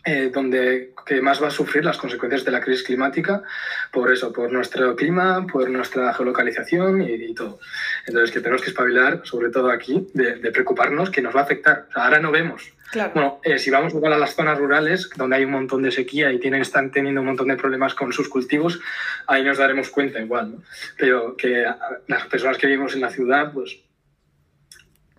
[0.05, 3.43] eh, donde que más va a sufrir las consecuencias de la crisis climática
[3.91, 7.59] por eso, por nuestro clima, por nuestra geolocalización y, todo.
[8.05, 11.87] Entonces, que tenemos que espabilar, sobre todo aquí, de, preocuparnos que nos va a afectar.
[11.95, 12.71] ahora no vemos.
[13.13, 16.31] Bueno, eh, si vamos igual a las zonas rurales, donde hay un montón de sequía
[16.31, 18.79] y tienen, están teniendo un montón de problemas con sus cultivos,
[19.27, 20.63] ahí nos daremos cuenta igual, ¿no?
[20.97, 21.65] Pero que
[22.07, 23.79] las personas que vivimos en la ciudad, pues...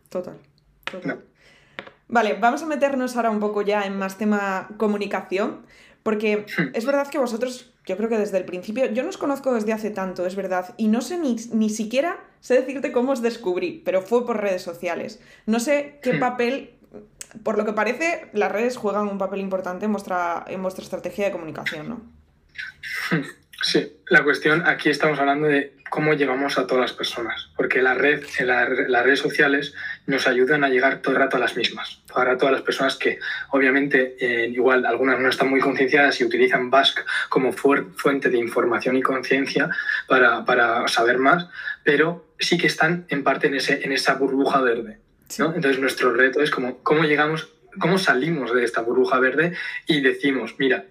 [0.09, 0.35] Total.
[0.85, 1.30] total.
[2.11, 5.65] Vale, vamos a meternos ahora un poco ya en más tema comunicación,
[6.03, 6.45] porque
[6.75, 9.73] es verdad que vosotros, yo creo que desde el principio, yo no os conozco desde
[9.73, 13.81] hace tanto, es verdad, y no sé ni, ni siquiera sé decirte cómo os descubrí,
[13.85, 15.21] pero fue por redes sociales.
[15.47, 16.75] No sé qué papel,
[17.45, 21.27] por lo que parece, las redes juegan un papel importante en vuestra, en vuestra estrategia
[21.27, 22.03] de comunicación, ¿no?
[23.63, 27.95] Sí, la cuestión aquí estamos hablando de cómo llegamos a todas las personas, porque la
[27.95, 29.75] red, las redes sociales
[30.07, 32.63] nos ayudan a llegar todo el rato a las mismas, todo el rato a las
[32.63, 33.19] personas que
[33.51, 38.97] obviamente eh, igual algunas no están muy concienciadas y utilizan Basque como fuente de información
[38.97, 39.71] y conciencia
[40.09, 41.49] para, para, saber más,
[41.85, 44.99] pero sí que están en parte en, ese, en esa burbuja verde.
[45.39, 45.55] ¿no?
[45.55, 49.55] Entonces nuestro reto es como, cómo llegamos, cómo salimos de esta burbuja verde
[49.87, 50.85] y decimos, mira,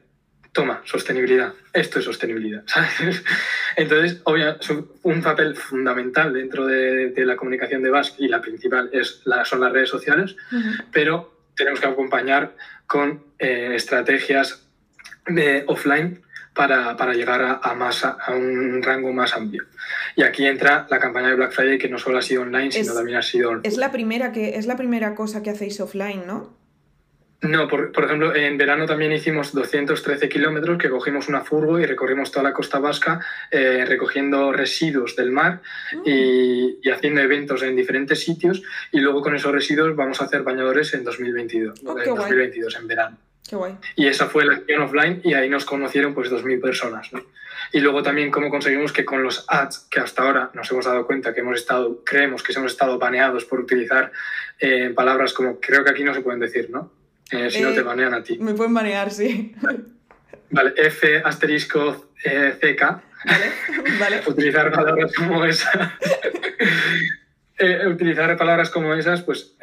[0.60, 2.66] toma, sostenibilidad, esto es sostenibilidad.
[3.78, 4.68] Entonces, obviamente,
[5.04, 9.62] un papel fundamental dentro de, la comunicación de Basque y la principal es la, son
[9.62, 10.36] las redes sociales,
[10.92, 14.68] pero tenemos que acompañar con eh, estrategias
[15.28, 19.64] de offline para, para llegar a, a, más, a un rango más amplio.
[20.18, 22.94] Y aquí entra la campaña de Black Friday, que no solo ha sido online, sino
[22.94, 23.62] también ha sido...
[23.64, 26.59] Es la, primera que, es la primera cosa que hacéis offline, ¿no?
[27.42, 32.32] No, por, ejemplo, en verano también hicimos 213 kilómetros que cogimos una furgo y recorrimos
[32.32, 35.62] toda la costa vasca eh, recogiendo residuos del mar
[35.94, 36.02] mm.
[36.06, 40.94] y, haciendo eventos en diferentes sitios y luego con esos residuos vamos a hacer bañadores
[40.94, 43.18] en 2022, en 2022 en verano.
[43.50, 43.78] Qué guay.
[43.96, 47.14] Y esa fue la acción offline y ahí nos conocieron pues 2.000 personas.
[47.14, 47.24] ¿no?
[47.72, 51.06] Y luego también cómo conseguimos que con los ads, que hasta ahora nos hemos dado
[51.06, 54.12] cuenta que hemos estado, creemos que hemos estado baneados por utilizar
[54.60, 56.99] eh, palabras como creo que aquí no se pueden decir, ¿no?
[57.32, 58.38] Eh, si no te eh, banean a ti.
[58.40, 59.56] Me pueden banear, sí.
[60.50, 62.82] Vale, F asterisco eh, CK.
[62.82, 63.52] Vale,
[64.00, 64.22] vale.
[64.28, 65.98] Utilizar palabras como esa.
[67.88, 69.54] utilizar palabras como esas, pues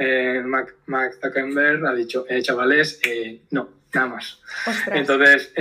[0.44, 0.74] Mac,
[1.20, 3.00] Zuckerberg ha dicho, chavales,
[3.50, 4.42] no, nada más.
[4.92, 5.55] Entonces,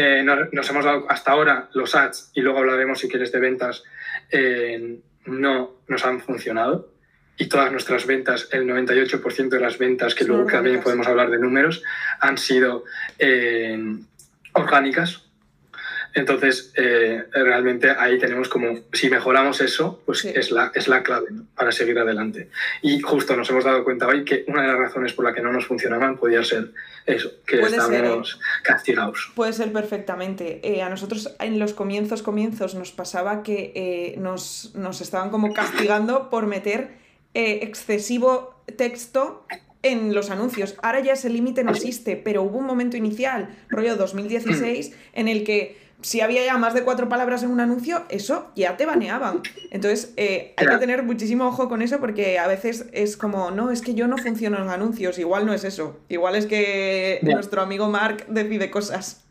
[0.51, 3.85] nos, hemos dado hasta ahora los ads, y luego hablaremos si quieres de ventas,
[5.25, 6.94] no nos han funcionado
[7.37, 11.39] y todas nuestras ventas, el 98% de las ventas, que luego también podemos hablar de
[11.39, 11.83] números,
[12.19, 12.85] han sido
[13.19, 13.77] eh,
[14.53, 15.21] orgánicas.
[16.13, 21.27] Entonces, eh, realmente ahí tenemos como, si mejoramos eso, pues es, la, es la clave
[21.57, 22.47] para seguir adelante.
[22.81, 25.41] Y justo nos hemos dado cuenta hoy que una de las razones por la que
[25.41, 26.71] no nos funcionaban podía ser
[27.05, 29.33] eso, que estamos castigados.
[29.35, 30.61] Puede ser perfectamente.
[30.63, 36.29] Eh, a nosotros en los comienzos, comienzos nos pasaba que nos, nos estaban como castigando
[36.29, 37.03] por meter
[37.35, 39.45] eh, excesivo texto
[39.83, 40.75] en los anuncios.
[40.81, 45.43] Ahora ya ese límite no existe, pero hubo un momento inicial, rollo 2016, en el
[45.43, 49.41] que si había ya más de cuatro palabras en un anuncio, eso ya te baneaban.
[49.71, 53.69] Entonces, eh, hay que tener muchísimo ojo con eso porque a veces es como, no,
[53.69, 55.99] es que yo no funciono en anuncios, igual no es eso.
[56.09, 59.23] Igual es que nuestro amigo Mark decide cosas.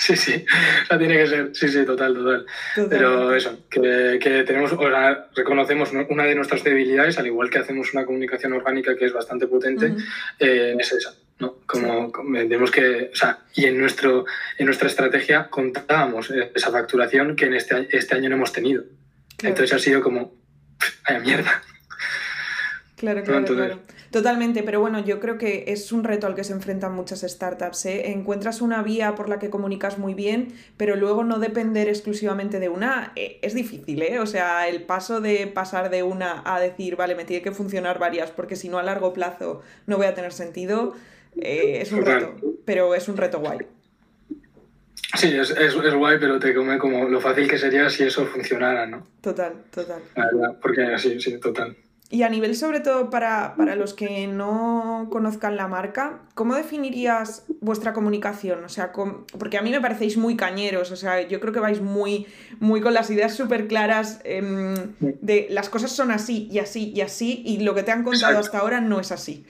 [0.00, 0.46] Sí, sí,
[0.88, 2.46] sea, tiene que ser, sí, sí, total, total.
[2.88, 7.58] Pero eso, que, que tenemos, o sea, reconocemos una de nuestras debilidades, al igual que
[7.58, 9.92] hacemos una comunicación orgánica que es bastante potente,
[10.38, 11.56] eh, es esa, ¿no?
[11.66, 14.24] Como, tenemos que, o sea, y en, nuestro,
[14.56, 18.84] en nuestra estrategia contábamos esa facturación que en este, este año no hemos tenido.
[19.42, 20.34] Entonces ha sido como,
[21.04, 21.62] ¡ay, mierda!
[22.96, 23.80] Claro, claro, claro.
[24.10, 27.86] Totalmente, pero bueno, yo creo que es un reto al que se enfrentan muchas startups.
[27.86, 28.10] ¿eh?
[28.10, 32.68] Encuentras una vía por la que comunicas muy bien, pero luego no depender exclusivamente de
[32.68, 34.18] una eh, es difícil, ¿eh?
[34.18, 38.00] O sea, el paso de pasar de una a decir, vale, me tiene que funcionar
[38.00, 40.94] varias, porque si no a largo plazo no voy a tener sentido,
[41.40, 43.58] eh, es un reto, pero es un reto guay.
[45.16, 48.26] Sí, es, es, es, guay, pero te come como lo fácil que sería si eso
[48.26, 49.06] funcionara, ¿no?
[49.20, 50.02] Total, total.
[50.60, 51.76] porque así, sí, total.
[52.12, 57.92] Y a nivel sobre todo para, los que no conozcan la marca, ¿cómo definirías vuestra
[57.92, 58.64] comunicación?
[58.64, 58.90] O sea,
[59.38, 62.26] porque a mí me parecéis muy cañeros, o sea, yo creo que vais muy,
[62.58, 67.00] muy con las ideas súper claras em, de las cosas son así y así y
[67.00, 69.46] así y lo que te han contado hasta ahora no es así.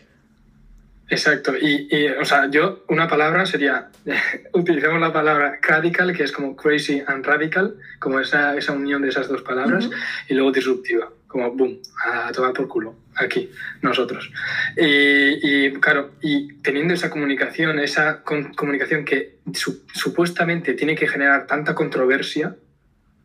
[1.08, 3.88] Exacto, y, o sea, yo una palabra sería,
[4.52, 9.08] utilizamos la palabra radical, que es como crazy and radical, como esa, esa unión de
[9.08, 9.88] esas dos palabras,
[10.28, 13.50] y luego disruptiva como boom, a tomar por culo, aquí,
[13.82, 14.32] nosotros.
[14.76, 19.38] Y, claro, y teniendo esa comunicación, esa comunicación que
[19.94, 22.56] supuestamente tiene que generar tanta controversia,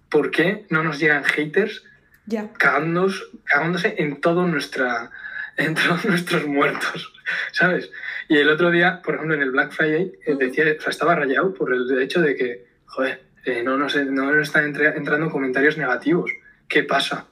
[0.09, 1.83] ¿por qué no nos llegan haters
[2.27, 5.09] ya cagándose en, todo nuestra,
[5.57, 7.11] en todos nuestros muertos?
[7.53, 7.89] ¿Sabes?
[8.29, 11.15] Y el otro día, por ejemplo, en el Black Friday, eh, decía, o sea, estaba
[11.15, 15.75] rayado por el hecho de que, joder, eh, no, nos, no nos están entrando comentarios
[15.75, 16.31] negativos.
[16.67, 17.25] ¿Qué pasa?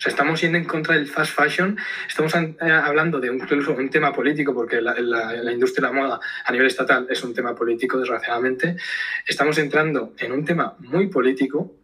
[0.00, 1.76] O sea, estamos yendo en contra del fast fashion,
[2.08, 4.98] estamos eh, hablando de un, incluso un tema político, porque la,
[5.52, 8.76] industria de la moda a nivel estatal es un tema político, desgraciadamente.
[9.26, 11.74] Estamos entrando en un tema muy político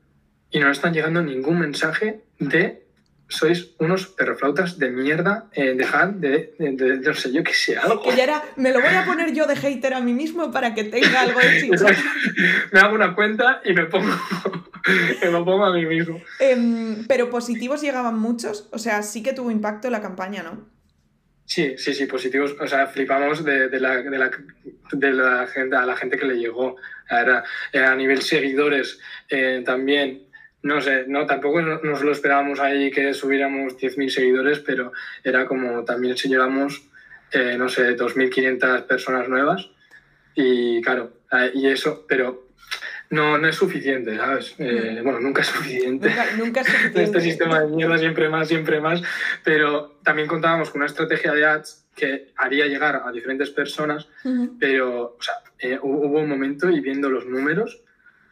[0.50, 2.86] y no están llegando ningún mensaje de
[3.28, 8.02] sois unos perroflautas de mierda, eh, dejad de, de, no sé, yo que sé, algo.
[8.16, 10.84] Ya era, me lo voy a poner yo de hater a mí mismo para que
[10.84, 11.86] tenga algo de chicha.
[12.72, 14.14] me hago una cuenta y me pongo,
[15.22, 16.20] me lo pongo a mí mismo.
[16.38, 20.68] Em, pero positivos llegaban muchos, o sea, sí que tuvo impacto la campaña, ¿no?
[21.44, 22.56] Sí, sí, sí, positivos.
[22.60, 24.30] O sea, flipamos de, de, la, de, la,
[24.90, 26.76] de la gente, a la gente que le llegó.
[27.08, 30.26] Era, a nivel seguidores eh, también
[30.62, 35.84] no sé, no, tampoco nos lo esperábamos ahí que subiéramos 10.000 seguidores, pero era como
[35.84, 36.82] también si llegamos,
[37.30, 39.70] eh, no sé, 2.500 personas nuevas.
[40.34, 41.12] Y claro,
[41.54, 42.45] y eso, pero
[43.10, 44.54] no, no es suficiente, ¿sabes?
[44.58, 45.04] Eh, mm.
[45.04, 46.12] bueno, nunca es suficiente.
[46.36, 47.02] Nunca, es suficiente.
[47.02, 49.02] este sistema de mierda siempre más, siempre más.
[49.44, 54.06] Pero también contábamos con una estrategia de ads que haría llegar a diferentes personas,
[54.60, 57.82] pero o sea, hubo un momento y viendo los números,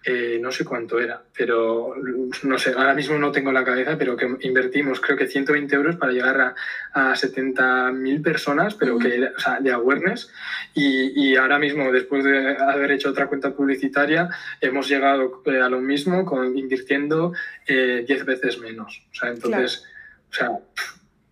[0.06, 1.94] eh, no sé cuánto era, pero
[2.42, 5.96] no sé, ahora mismo no tengo la cabeza, pero que invertimos creo que 120 euros
[5.96, 6.54] para llegar a,
[6.92, 10.30] a 70.000 personas, pero que, o sea, de awareness.
[10.74, 14.28] Y, y, ahora mismo, después de haber hecho otra cuenta publicitaria,
[14.60, 17.32] hemos llegado eh, a lo mismo con, invirtiendo
[17.66, 19.02] 10 eh, veces menos.
[19.10, 19.86] O sea, entonces,
[20.30, 20.50] o sea,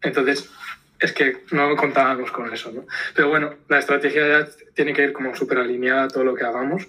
[0.01, 0.51] entonces
[0.99, 2.87] es que no contábamos con eso, ¿no?
[3.15, 6.45] Pero bueno, la estrategia ya tiene que ir como súper alineada a todo lo que
[6.45, 6.89] hagamos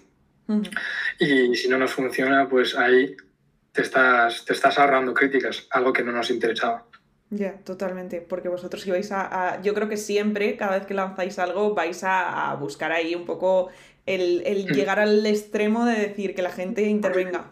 [1.19, 3.15] y si no nos funciona, pues ahí
[3.71, 6.86] te estás, te estás ahorrando críticas, algo que no nos interesaba.
[7.29, 11.73] Ya, totalmente, porque vosotros ibais a, Yo creo que siempre, cada vez que lanzáis algo,
[11.73, 13.69] vais a, buscar ahí un poco
[14.06, 17.45] el, el llegar al extremo de decir que la gente intervenga.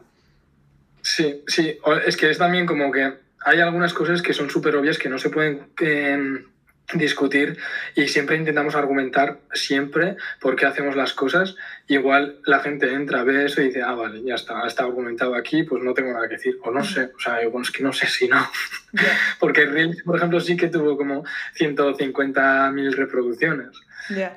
[1.02, 3.12] Sí, sí, es que es también como que
[3.44, 5.70] hay algunas cosas que son súper obvias que no se pueden
[6.94, 7.58] discutir
[7.96, 11.56] y siempre intentamos argumentar siempre por qué hacemos las cosas.
[11.88, 15.64] Igual la gente entra, ve eso y dice, ah, vale, ya está, está argumentado aquí,
[15.64, 16.58] pues no tengo nada que decir.
[16.64, 18.46] O no sé, o sea, bueno, es que no sé si no.
[19.40, 21.24] Porque Reels, por ejemplo, sí que tuvo como
[21.58, 23.70] 150.000 reproducciones.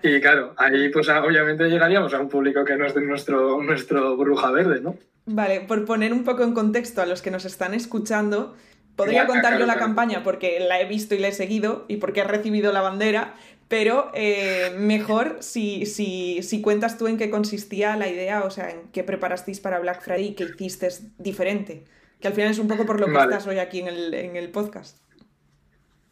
[0.02, 4.16] Y claro, ahí pues obviamente llegaríamos a un público que no es de nuestro, nuestro
[4.16, 4.96] bruja verde, ¿no?
[5.26, 8.54] Vale, por poner un poco en contexto a los que nos están escuchando,
[8.96, 12.20] Podría contar yo la campaña porque la he visto y la he seguido y porque
[12.20, 13.34] he recibido la bandera,
[13.68, 18.70] pero eh, mejor si, si, si, cuentas tú en qué consistía la idea, o sea,
[18.70, 21.84] en qué preparasteis para Black Friday y qué hiciste diferente.
[22.20, 24.36] Que al final es un poco por lo que estás hoy aquí en el, en
[24.36, 25.03] el podcast.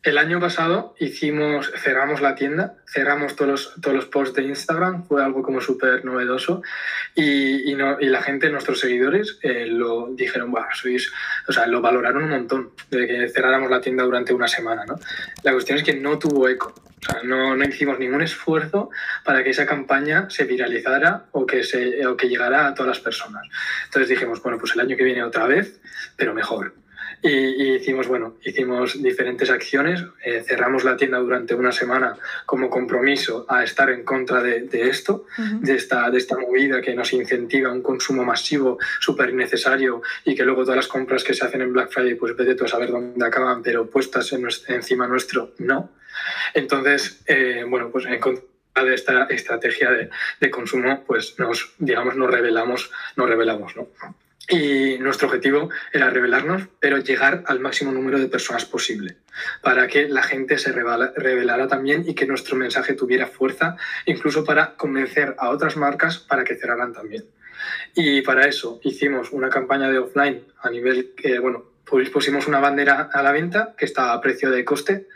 [0.02, 5.04] El año pasado hicimos, cerramos la tienda, cerramos todos los, todos los posts de Instagram,
[5.06, 6.60] fue algo como súper novedoso
[7.14, 11.12] y, y, no, y, la gente, nuestros seguidores, eh, lo dijeron, sois,
[11.46, 14.98] o sea, lo valoraron un montón de que cerráramos la tienda durante una semana, ¿no?
[15.44, 16.74] La cuestión es que no tuvo eco,
[17.22, 18.90] no, no hicimos ningún esfuerzo
[19.24, 23.00] para que esa campaña se viralizara o que, se, o que llegara a todas las
[23.00, 23.46] personas.
[23.84, 25.80] Entonces dijimos, bueno, pues el año que viene otra vez,
[26.16, 26.74] pero mejor.
[27.24, 30.04] Y, hicimos, bueno, hicimos diferentes acciones.
[30.24, 35.26] Eh, cerramos la tienda durante una semana como compromiso a estar en contra de, esto,
[35.60, 40.44] de, esta, de esta movida que nos incentiva un consumo masivo súper innecesario y que
[40.44, 42.90] luego todas las compras que se hacen en Black Friday, pues vete tú a saber
[42.90, 45.90] dónde acaban, pero puestas en encima nuestro, no.
[46.54, 52.16] Entonces, eh, bueno, pues en contra de esta estrategia de, de, consumo, pues nos, digamos,
[52.16, 53.88] nos revelamos, nos revelamos, ¿no?
[54.48, 59.16] Y nuestro objetivo era revelarnos, pero llegar al máximo número de personas posible,
[59.62, 64.74] para que la gente se revelara también y que nuestro mensaje tuviera fuerza, incluso para
[64.74, 67.24] convencer a otras marcas para que cerraran también.
[67.94, 72.58] Y para eso hicimos una campaña de offline a nivel que, bueno, pues pusimos una
[72.58, 75.06] bandera a la venta que está a precio de coste,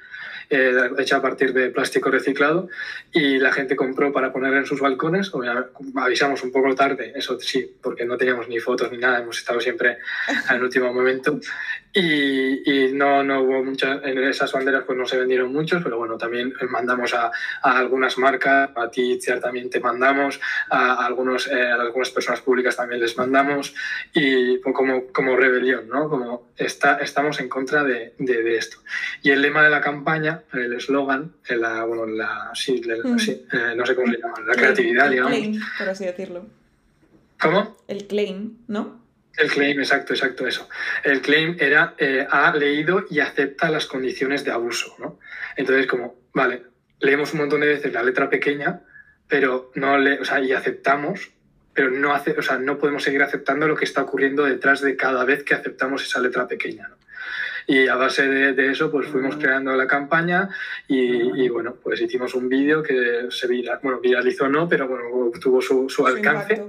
[0.50, 2.68] eh, hecha a partir de plástico reciclado
[3.12, 5.32] y la gente compró para poner en sus balcones.
[5.96, 9.60] avisamos un poco tarde, eso sí, porque no teníamos ni fotos ni nada, hemos estado
[9.60, 9.98] siempre
[10.48, 11.40] al último momento.
[11.98, 16.18] Y, no, no hubo muchas, en esas banderas pues no se vendieron muchos, pero bueno,
[16.18, 17.30] también mandamos a,
[17.62, 23.16] algunas marcas, a ti ciertamente mandamos, a, algunos, eh, a algunas personas públicas también les
[23.16, 23.74] mandamos,
[24.12, 26.10] y pues, como, como rebelión, ¿no?
[26.10, 28.76] Como está, estamos en contra de, de, esto.
[29.22, 33.30] Y el lema de la campaña, el eslogan, la, bueno, la, sí, mm.
[33.30, 35.32] eh, no sé cómo se llama, la creatividad, digamos.
[35.32, 36.46] Claim, por así decirlo.
[37.40, 37.76] ¿Cómo?
[37.88, 39.04] El claim, ¿no?
[39.36, 40.68] El claim, exacto, exacto, eso.
[41.04, 45.18] El claim era, eh, ha leído y acepta las condiciones de abuso, ¿no?
[45.56, 46.62] Entonces, como, vale,
[47.00, 48.80] leemos un montón de veces la letra pequeña,
[49.28, 51.30] pero no le, o sea, y aceptamos,
[51.74, 54.96] pero no, hace, o sea, no podemos seguir aceptando lo que está ocurriendo detrás de
[54.96, 56.95] cada vez que aceptamos esa letra pequeña, ¿no?
[57.66, 60.48] Y a base de, eso, pues fuimos creando la campaña
[60.86, 63.48] y, bueno, pues hicimos un vídeo que se
[63.82, 65.04] bueno, viralizó no, pero bueno,
[65.40, 66.62] tuvo su, su alcance.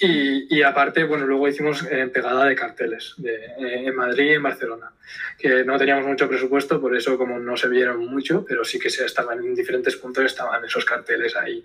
[0.00, 4.92] Y, aparte, bueno, luego hicimos eh, pegada de carteles eh, en Madrid y en Barcelona,
[5.36, 8.90] que no teníamos mucho presupuesto, por eso como no se vieron mucho, pero sí que
[8.90, 11.64] se estaban en diferentes puntos, estaban esos carteles ahí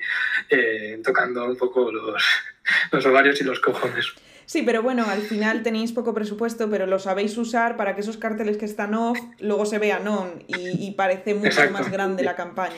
[0.50, 2.24] eh, tocando un poco los,
[2.92, 4.14] los ovarios y los cojones.
[4.46, 8.18] Sí, pero bueno, al final tenéis poco presupuesto, pero lo sabéis usar para que esos
[8.18, 12.78] carteles que están off luego se vean on y, parece mucho más grande la campaña.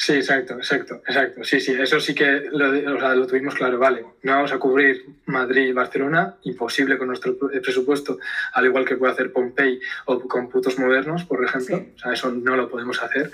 [0.00, 1.44] Sí, exacto, exacto, exacto.
[1.44, 4.02] Sí, sí, eso sí que lo, lo tuvimos claro, vale.
[4.22, 8.18] No vamos a cubrir Madrid y Barcelona, imposible con nuestro presupuesto,
[8.54, 11.84] al igual que puede hacer Pompey o con putos modernos, por ejemplo.
[11.96, 13.30] O sea, eso no lo podemos hacer.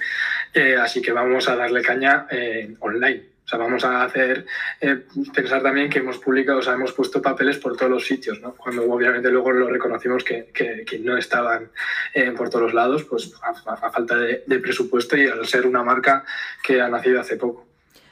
[0.53, 3.36] Eh, así que vamos a darle caña eh, online.
[3.47, 4.45] O sea, vamos a hacer
[4.81, 8.41] eh, pensar también que hemos publicado, o sea, hemos puesto papeles por todos los sitios,
[8.41, 8.57] ¿no?
[8.57, 11.71] Cuando obviamente luego lo reconocimos que, que, no estaban
[12.13, 16.25] eh, por todos los lados, pues a, falta de, presupuesto y al ser una marca
[16.65, 17.65] que ha nacido hace poco.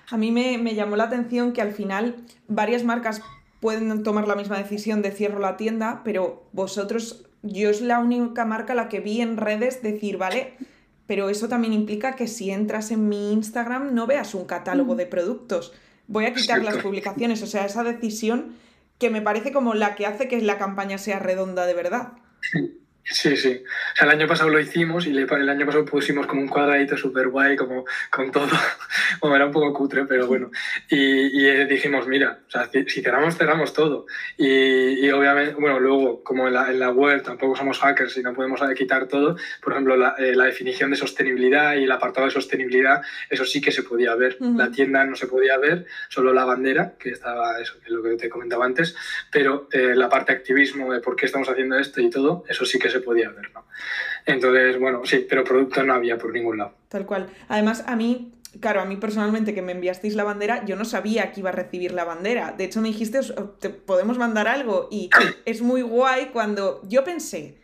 [0.08, 2.14] A mí me, llamó la atención que al final
[2.46, 3.20] varias marcas
[3.58, 8.44] pueden tomar la misma decisión de cierro la tienda, pero vosotros, yo es la única
[8.44, 10.52] marca la que vi en redes decir, vale,
[11.06, 14.96] pero eso también implica que si entras en mi Instagram no veas un catálogo mm.
[14.96, 15.72] de productos.
[16.06, 18.54] Voy a quitar las publicaciones, o sea, esa decisión
[18.98, 22.12] que me parece como la que hace que la campaña sea redonda de verdad.
[23.06, 23.62] Sí, sí.
[23.62, 26.96] O sea, el año pasado lo hicimos y el año pasado pusimos como un cuadradito
[26.96, 28.48] súper guay, como con todo.
[29.20, 30.50] bueno, era un poco cutre, pero bueno.
[30.88, 34.06] Y, y dijimos, mira, o sea, si, cerramos, cerramos todo.
[34.38, 38.22] Y, y, obviamente, bueno, luego, como en la, en la, web tampoco somos hackers y
[38.22, 42.26] no podemos quitar todo, por ejemplo, la, eh, la, definición de sostenibilidad y el apartado
[42.26, 44.38] de sostenibilidad, eso sí que se podía ver.
[44.40, 48.02] La tienda no se podía ver, solo la bandera, que estaba, eso, que es lo
[48.02, 48.96] que te comentaba antes,
[49.30, 52.64] pero eh, la parte de activismo de por qué estamos haciendo esto y todo, eso
[52.64, 53.64] sí que se podía ver, ¿no?
[54.26, 56.74] Entonces, bueno, sí, pero producto no había por ningún lado.
[56.88, 57.28] Tal cual.
[57.48, 61.32] Además, a mí, claro, a mí personalmente que me enviasteis la bandera, yo no sabía
[61.32, 62.54] que iba a recibir la bandera.
[62.56, 63.20] De hecho, me dijiste,
[63.60, 65.10] te podemos mandar algo y
[65.44, 67.58] es muy guay cuando yo pensé,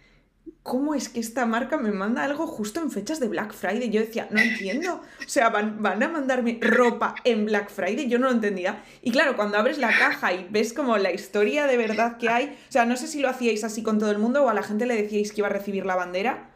[0.63, 3.91] ¿cómo es que esta marca me manda algo justo en fechas de Black Friday?
[3.91, 5.03] Yo decía, no entiendo.
[5.19, 8.83] O sea, van, van, a mandarme ropa en Black Friday, yo no lo entendía.
[9.03, 12.59] Y claro, cuando abres la caja y ves como la historia de verdad que hay,
[12.69, 14.63] o sea, no sé si lo hacíais así con todo el mundo o a la
[14.63, 16.51] gente le decíais que iba a recibir la bandera.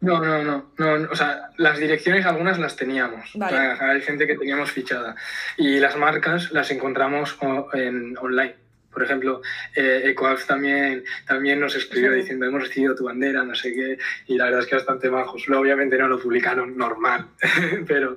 [0.00, 3.32] No, no, no, no, o sea, las direcciones algunas las teníamos.
[3.40, 5.16] hay gente que teníamos fichada.
[5.56, 7.36] Y las marcas las encontramos
[7.72, 8.67] en online.
[8.92, 9.42] Por ejemplo,
[9.76, 10.14] eh,
[10.46, 14.60] también, también nos escribió diciendo hemos recibido tu bandera, no sé qué, y la verdad
[14.60, 15.48] es que bastante bajos.
[15.48, 17.26] obviamente no lo publicaron normal,
[17.86, 18.16] pero,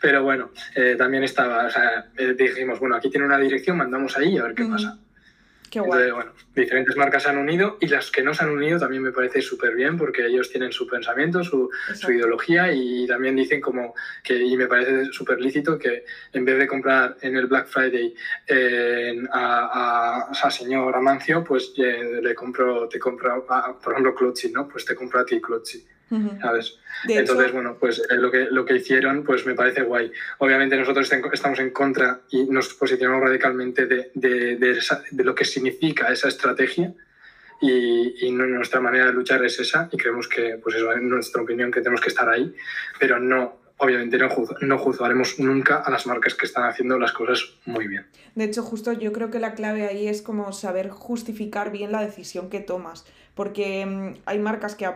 [0.00, 4.16] pero bueno, eh, también estaba, o sea, eh, dijimos, bueno, aquí tiene una dirección, mandamos
[4.16, 4.98] ahí a ver qué pasa.
[5.70, 9.02] Qué bueno, diferentes marcas se han unido y las que no se han unido también
[9.02, 13.60] me parece súper bien porque ellos tienen su pensamiento, su, su, ideología y también dicen
[13.60, 17.66] como que, y me parece súper lícito que en vez de comprar en el Black
[17.68, 18.14] Friday
[19.30, 24.68] a, a, señor Amancio, pues eh, le compro, te compro, por ejemplo, Clutchy, ¿no?
[24.68, 25.40] Pues te compro a ti
[26.40, 26.78] ¿sabes?
[27.06, 30.10] Entonces, bueno, pues eh, lo, que, lo que hicieron, pues me parece guay.
[30.38, 36.12] Obviamente nosotros estamos en contra y nos posicionamos radicalmente de, de, de, lo que significa
[36.12, 36.92] esa estrategia
[37.60, 41.42] y, y, nuestra manera de luchar es esa y creemos que, pues eso, en nuestra
[41.42, 42.54] opinión, que tenemos que estar ahí,
[42.98, 44.28] pero no obviamente no,
[44.60, 48.06] no, juzgaremos nunca a las marcas que están haciendo las cosas muy bien.
[48.34, 52.00] De hecho, justo yo creo que la clave ahí es como saber justificar bien la
[52.00, 54.90] decisión que tomas, porque mm, hay marcas que,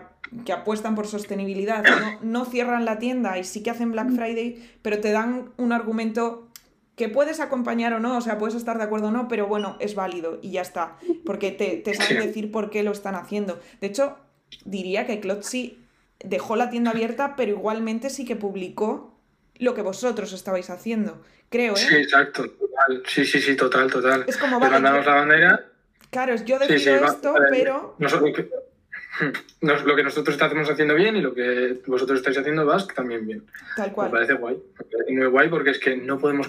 [0.44, 4.76] que, apuestan por sostenibilidad, no, no cierran la tienda y sí que hacen Black Friday,
[4.82, 6.48] pero te dan un argumento
[6.96, 9.76] que puedes acompañar o no, o sea, puedes estar de acuerdo o no, pero bueno,
[9.80, 13.60] es válido y ya está, porque te, te saben decir por qué lo están haciendo.
[13.80, 14.18] De hecho,
[14.64, 15.81] diría que Clotzy
[16.24, 19.18] dejó la tienda abierta, pero igualmente sí que publicó
[19.56, 21.76] lo que vosotros estabais haciendo, creo, ¿eh?
[21.76, 23.02] Sí, exacto, total.
[23.06, 24.24] Sí, sí, sí, total, total.
[24.26, 25.68] Es como, vale, mandamos la bandera.
[26.10, 27.96] Claro, yo decido esto, pero
[29.60, 33.44] lo que nosotros estamos haciendo bien y lo que vosotros estáis haciendo Basque también bien.
[33.76, 34.08] Tal cual.
[34.08, 34.56] Me parece guay.
[34.56, 36.48] Me parece muy guay porque es que no podemos,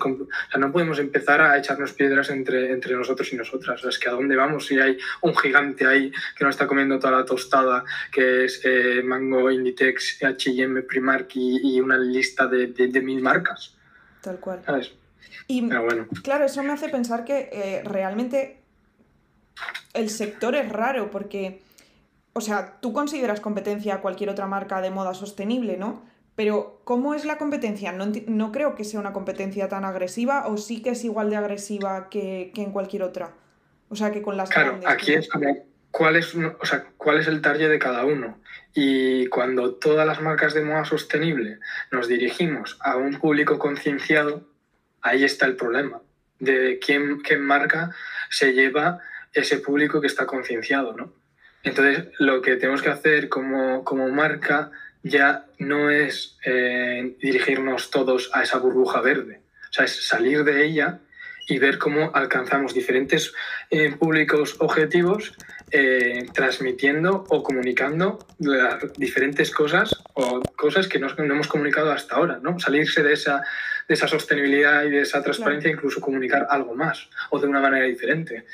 [0.57, 3.84] no podemos empezar a echarnos piedras entre, entre nosotros y nosotras.
[3.84, 7.20] es que a dónde vamos si hay un gigante ahí que nos está comiendo toda
[7.20, 13.22] la tostada, que es eh, Mango, Inditex, H&M, Primark y, una lista de, de, mil
[13.22, 13.76] marcas.
[14.22, 14.61] Tal cual.
[15.47, 16.07] Y bueno.
[16.24, 18.61] claro, eso me hace pensar que eh, realmente
[19.93, 21.59] el sector es raro porque
[22.34, 26.03] o sea, tú consideras competencia a cualquier otra marca de moda sostenible, ¿no?
[26.36, 27.91] Pero ¿cómo es la competencia?
[27.91, 32.09] No, creo que sea una competencia tan agresiva o sí que es igual de agresiva
[32.09, 33.34] que, en cualquier otra.
[33.89, 37.27] O sea, que con las claro, Aquí es como cuál es, o sea, cuál es
[37.27, 38.39] el target de cada uno.
[38.73, 41.59] Y cuando todas las marcas de moda sostenible
[41.91, 44.47] nos dirigimos a un público concienciado,
[45.03, 46.01] ahí está el problema
[46.39, 47.91] de quién, qué marca
[48.31, 48.99] se lleva
[49.34, 51.13] ese público que está concienciado, ¿no?
[51.64, 58.30] Entonces, lo que tenemos que hacer como, como marca ya no es eh, dirigirnos todos
[58.34, 60.99] a esa burbuja verde, o sea, es salir de ella
[61.47, 63.34] y ver cómo alcanzamos diferentes
[63.70, 65.34] eh, públicos objetivos
[65.72, 68.20] eh, transmitiendo o comunicando
[68.95, 72.59] diferentes cosas o cosas que no, hemos comunicado hasta ahora, ¿no?
[72.59, 73.43] Salirse de esa,
[73.88, 77.86] de esa sostenibilidad y de esa transparencia, incluso comunicar algo más o de una manera
[77.86, 78.45] diferente.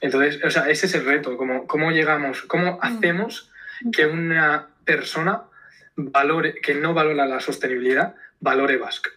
[0.00, 2.78] Entonces, o sea, ese es el reto, cómo, cómo llegamos, cómo mm.
[2.82, 3.50] hacemos
[3.92, 5.42] que una persona
[5.96, 9.10] valore, que no valora la sostenibilidad, valore Basque.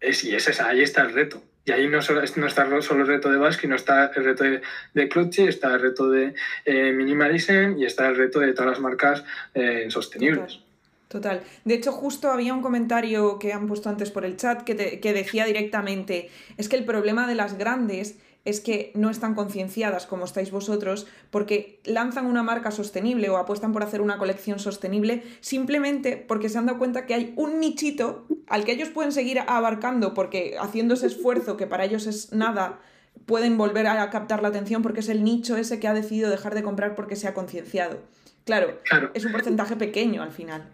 [0.00, 1.42] Es, y ese, ahí está el reto.
[1.64, 4.42] Y ahí no, solo, no está solo el reto de Basque, no está el reto
[4.42, 4.62] de,
[4.94, 6.34] de está el reto de
[6.64, 10.60] eh, Minimalism y está el reto de todas las marcas eh, sostenibles.
[11.06, 11.42] Total.
[11.64, 15.12] De hecho, justo había un comentario que han puesto antes por el chat que, que
[15.12, 20.24] decía directamente, es que el problema de las grandes es que no están concienciadas como
[20.24, 26.16] estáis vosotros porque lanzan una marca sostenible o apuestan por hacer una colección sostenible simplemente
[26.16, 30.14] porque se han dado cuenta que hay un nichito al que ellos pueden seguir abarcando
[30.14, 32.80] porque haciendo ese esfuerzo que para ellos es nada
[33.26, 36.54] pueden volver a captar la atención porque es el nicho ese que ha decidido dejar
[36.54, 38.02] de comprar porque se ha concienciado.
[38.44, 38.80] Claro,
[39.14, 40.64] es un porcentaje pequeño al final.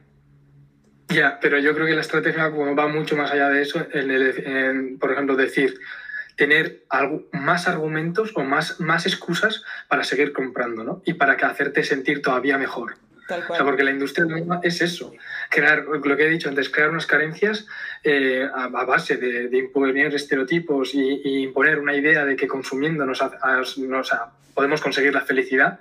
[1.09, 3.87] Ya, pero yo creo que la estrategia va mucho más allá de eso,
[5.01, 5.79] por ejemplo, decir,
[6.39, 11.03] tener algo, más argumentos o más, más excusas para seguir comprando, ¿no?
[11.05, 12.95] Y para que hacerte sentir todavía mejor.
[13.27, 13.51] Tal cual.
[13.51, 14.27] O sea, porque la industria
[14.63, 15.13] es eso,
[15.51, 17.67] crear, lo que he dicho antes, crear unas carencias
[18.05, 23.23] eh, a, base de, imponer estereotipos y, imponer una idea de que consumiendo nos,
[23.79, 24.13] nos
[24.55, 25.79] podemos conseguir la felicidad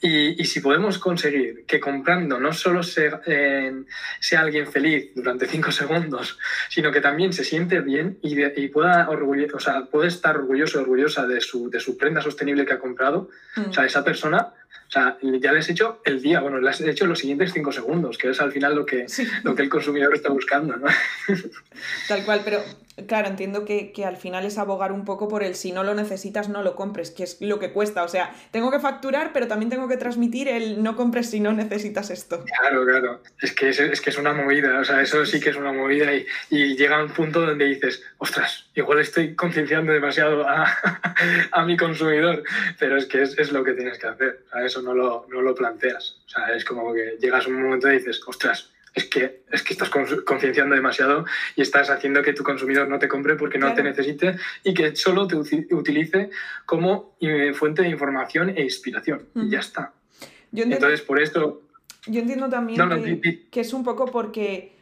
[0.00, 3.82] y, si podemos conseguir que comprando no solo sea, eh,
[4.20, 6.38] sea alguien feliz durante cinco segundos,
[6.68, 11.40] sino que también se siente bien y, pueda, o sea, puede estar orgulloso orgullosa de
[11.40, 13.86] su, de su prenda sostenible que ha comprado, o sea, mm.
[13.86, 14.52] esa persona
[14.88, 17.72] o sea, ya les he hecho el día, bueno, les he hecho los siguientes cinco
[17.72, 19.04] segundos, que es al final lo que,
[19.42, 20.86] lo que el consumidor está buscando, ¿no?
[22.08, 22.62] Tal cual, pero
[23.06, 26.48] claro, entiendo que, al final es abogar un poco por el si no lo necesitas,
[26.48, 28.02] no lo compres, que es lo que cuesta.
[28.02, 31.52] O sea, tengo que facturar, pero también tengo que transmitir el no compres si no
[31.52, 32.44] necesitas esto.
[32.44, 33.22] Claro, claro.
[33.40, 36.12] Es que es, que es una movida, o sea, eso sí que es una movida
[36.12, 40.66] y, y llega un punto donde dices, ostras, igual estoy concienciando demasiado a,
[41.52, 42.42] a, mi consumidor,
[42.78, 45.26] pero es que es, es, lo que tienes que hacer, o sea, eso no lo,
[45.28, 46.16] no lo planteas.
[46.26, 49.62] O sea, es como que llegas a un momento y dices, ostras, es que, es
[49.62, 49.90] que estás
[50.24, 51.24] concienciando demasiado
[51.56, 54.96] y estás haciendo que tu consumidor no te compre porque no te necesite y que
[54.96, 56.30] solo te utilice
[56.66, 59.28] como eh, fuente de información e inspiración.
[59.34, 59.92] Y ya está.
[60.52, 61.62] Entonces, por esto...
[62.06, 64.72] Yo entiendo también que, que es un poco porque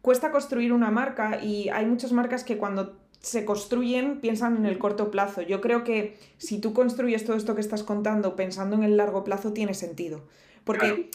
[0.00, 4.78] cuesta construir una marca y hay muchas marcas que cuando se construyen piensan en el
[4.78, 5.40] corto plazo.
[5.40, 9.24] Yo creo que si tú construyes todo esto que estás contando pensando en el largo
[9.24, 10.22] plazo tiene sentido.
[10.64, 11.10] Porque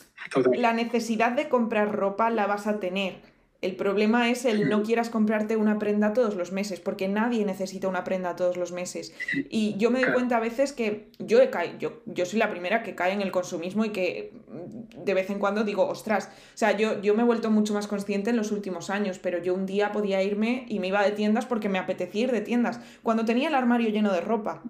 [0.56, 3.22] la necesidad de comprar ropa la vas a tener.
[3.62, 7.90] El problema es el no quieras comprarte una prenda todos los meses, porque nadie necesita
[7.90, 9.14] una prenda todos los meses.
[9.50, 12.84] Y yo me doy cuenta a veces que yo, he yo, yo soy la primera
[12.84, 16.58] que cae en el consumismo y que mm, de vez en cuando digo, ostras, o
[16.58, 19.54] sea, yo, yo me he vuelto mucho más consciente en los últimos años, pero yo
[19.54, 22.80] un día podía irme y me iba de tiendas porque me apetecía ir de tiendas,
[23.04, 24.64] cuando tenía el armario lleno de ropa.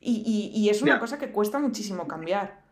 [0.00, 2.62] Y, y, es una cosa que cuesta muchísimo cambiar.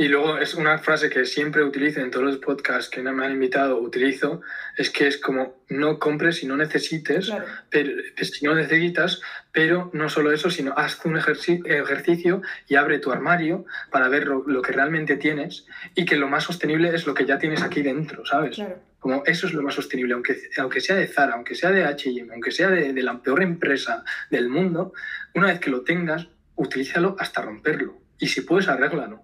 [0.00, 3.32] Y luego es una frase que siempre utilizo en todos los podcasts que me han
[3.32, 4.42] invitado, utilizo,
[4.76, 7.32] es que es como no compres si no necesites,
[7.68, 9.20] pero, si no necesitas,
[9.50, 14.62] pero no solo eso, sino haz un ejercicio y abre tu armario para ver lo,
[14.62, 15.66] que realmente tienes
[15.96, 18.62] y que lo más sostenible es lo que ya tienes aquí dentro, ¿sabes?
[19.00, 22.32] Como eso es lo más sostenible, aunque, aunque sea de Zara, aunque sea de H&M,
[22.32, 24.92] aunque sea de, de la peor empresa del mundo,
[25.34, 28.07] una vez que lo tengas, utilízalo hasta romperlo.
[28.18, 29.22] Y si puedes, arréglalo.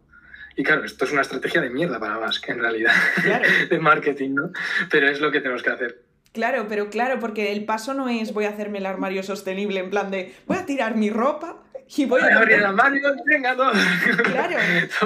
[0.57, 2.93] Y claro, esto es una estrategia de mierda para Basque, en realidad,
[3.71, 4.53] de marketing, ¿no?
[4.91, 6.03] Pero es lo que tenemos que hacer.
[6.33, 9.91] Claro, pero claro, porque el paso no es voy a hacerme el armario sostenible, en
[9.91, 11.63] plan de voy a tirar mi ropa
[11.97, 12.37] y voy, a...
[12.37, 13.73] abrir el armario, venga, todo.
[14.25, 14.57] Claro,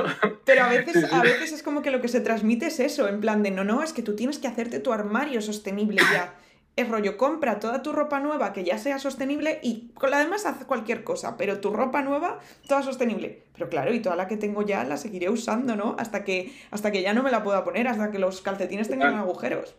[0.47, 3.20] pero a veces, a veces es como que lo que se transmite es eso, en
[3.20, 6.34] plan de no, no, es que tú tienes que hacerte tu armario sostenible ya
[6.80, 10.46] es rollo, compra toda tu ropa nueva que ya sea sostenible y con la demás
[10.46, 13.42] haz cualquier cosa, pero tu ropa nueva, toda sostenible.
[13.52, 15.96] Pero claro, y toda la que tengo ya la seguiré usando, ¿no?
[15.98, 19.14] Hasta que, hasta que ya no me la pueda poner, hasta que los calcetines tengan
[19.14, 19.74] agujeros.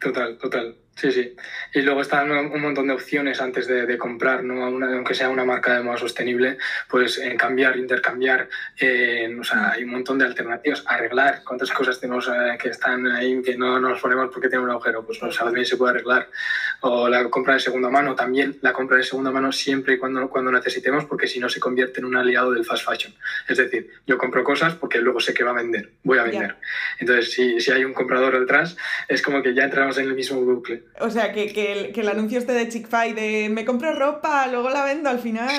[0.00, 0.76] Total, total.
[0.96, 1.36] Sí, sí.
[1.74, 4.64] Y luego están un montón de opciones antes de, comprar, ¿no?
[4.64, 6.56] aunque sea una marca de moda sostenible,
[6.88, 8.48] pues en cambiar, intercambiar,
[9.38, 10.84] o sea, hay un montón de alternativas.
[10.86, 14.70] Arreglar, cuántas cosas tenemos eh, que están ahí que no nos ponemos porque tiene un
[14.70, 16.30] agujero, pues no también se puede arreglar.
[16.80, 20.30] O la compra de segunda mano, también la compra de segunda mano siempre y cuando,
[20.30, 23.12] cuando necesitemos, porque si no se convierte en un aliado del fast fashion.
[23.46, 26.56] Es decir, yo compro cosas porque luego sé que va a vender, voy a vender.
[26.98, 28.78] Entonces, si, si hay un comprador detrás,
[29.08, 30.85] es como que ya entramos en el mismo bucle.
[31.00, 34.46] O sea, que, que, el, que el anuncio este de Chick-fil de me compro ropa,
[34.46, 35.50] luego la vendo al final.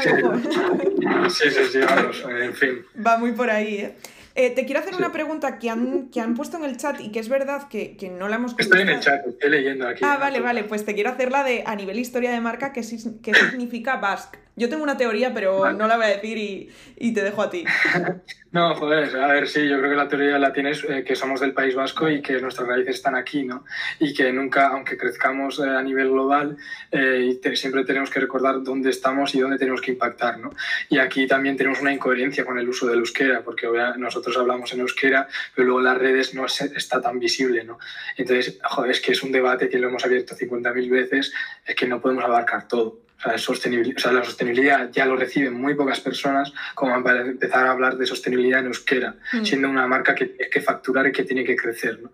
[1.30, 2.86] Sí, sí, sí, vamos, en fin.
[3.06, 3.96] Va muy por ahí, ¿eh?
[4.36, 7.12] Eh, te quiero hacer una pregunta que han, que han puesto en el chat y
[7.12, 10.02] que es verdad que, que no la hemos Estoy en el chat, estoy leyendo aquí.
[10.06, 13.34] Ah, vale, vale, pues te quiero hacerla de a nivel historia de marca, ¿qué, qué
[13.34, 14.38] significa Basque?
[14.58, 17.50] Yo tengo una teoría, pero no la voy a decir y, y te dejo a
[17.52, 17.64] ti.
[18.52, 21.40] no, joder, a ver, sí, yo creo que la teoría la tienes, eh, que somos
[21.40, 23.66] del País Vasco y que nuestras raíces están aquí, ¿no?
[24.00, 26.58] Y que nunca, aunque crezcamos eh, a nivel global,
[26.92, 30.50] eh, siempre tenemos que recordar dónde estamos y dónde tenemos que impactar, ¿no?
[30.90, 34.80] Y aquí también tenemos una incoherencia con el uso del euskera, porque nosotros hablamos en
[34.80, 37.78] euskera, pero luego las redes no está tan visible, ¿no?
[38.16, 41.32] Entonces, joder, es que es un debate que lo hemos abierto 50.000 veces,
[41.64, 43.07] es que no podemos abarcar todo.
[43.18, 47.66] O sea, o sea, la sostenibilidad ya lo reciben muy pocas personas como para empezar
[47.66, 49.44] a hablar de sostenibilidad en euskera, mm.
[49.44, 52.00] siendo una marca que tiene que facturar y que tiene que crecer.
[52.00, 52.12] ¿no?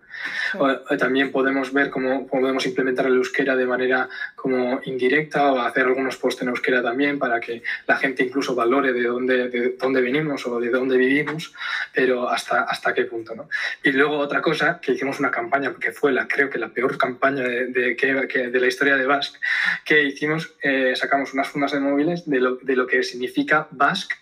[0.96, 6.16] también podemos ver cómo podemos implementar el euskera de manera como indirecta o hacer algunos
[6.16, 10.46] posts en euskera también para que la gente incluso valore de dónde, de dónde venimos
[10.46, 11.52] o de dónde vivimos,
[11.92, 13.34] pero hasta, hasta qué punto.
[13.34, 13.50] ¿no?
[13.82, 16.96] Y luego otra cosa, que hicimos una campaña, que fue la, creo que la peor
[16.96, 19.38] campaña de, de, que, de la historia de Basque,
[19.84, 20.54] que hicimos...
[20.62, 24.14] Eh, sacamos unas fundas de móviles de lo, de lo que significa Basque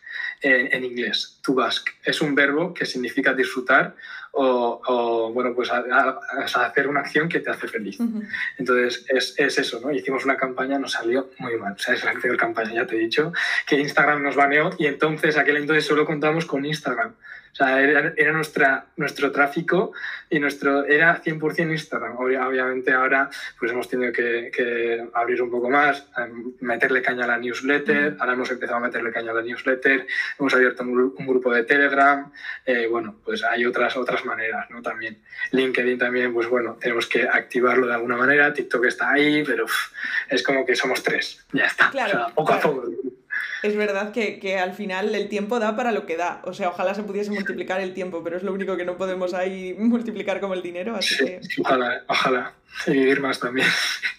[0.42, 1.88] en, inglés, to bask.
[2.04, 3.94] Es un verbo que significa disfrutar
[4.32, 7.98] o, bueno, pues hacer una acción que te hace feliz.
[8.58, 9.92] Entonces, es, es, eso, ¿no?
[9.92, 11.74] Hicimos una campaña, nos salió muy mal.
[11.74, 13.32] O sea, es la peor campaña, ya te he dicho,
[13.66, 17.14] que Instagram nos baneó y entonces, aquel entonces solo contamos con Instagram.
[17.52, 19.92] O sea, era, era, nuestra, nuestro tráfico
[20.30, 22.16] y nuestro era 100% Instagram.
[22.16, 23.28] Obviamente ahora
[23.58, 28.16] pues hemos tenido que, que, abrir un poco más, em, meterle caña a la newsletter,
[28.18, 30.06] ahora hemos empezado a meterle caña a la newsletter,
[30.38, 32.32] hemos abierto un, grupo de Telegram,
[32.64, 34.80] eh, bueno, pues hay otras, otras maneras, ¿no?
[34.80, 35.18] También
[35.50, 39.66] LinkedIn también, pues bueno, tenemos que activarlo de alguna manera, TikTok está ahí, pero
[40.28, 41.90] es como que somos tres, ya está.
[41.90, 42.86] Claro, poco a poco
[43.62, 46.42] es verdad que, al final el tiempo da para lo que da.
[46.44, 49.34] O sea, ojalá se pudiese multiplicar el tiempo, pero es lo único que no podemos
[49.34, 50.96] ahí multiplicar como el dinero.
[50.96, 51.40] Así que...
[51.60, 52.54] ojalá, ojalá.
[52.86, 53.68] Y vivir más también.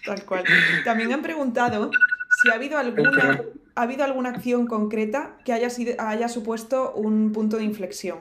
[0.04, 0.44] Tal cual.
[0.84, 1.90] También han preguntado
[2.42, 3.42] si ha habido alguna,
[3.74, 8.18] ha habido alguna acción concreta que haya, sido, haya supuesto un punto de inflexión.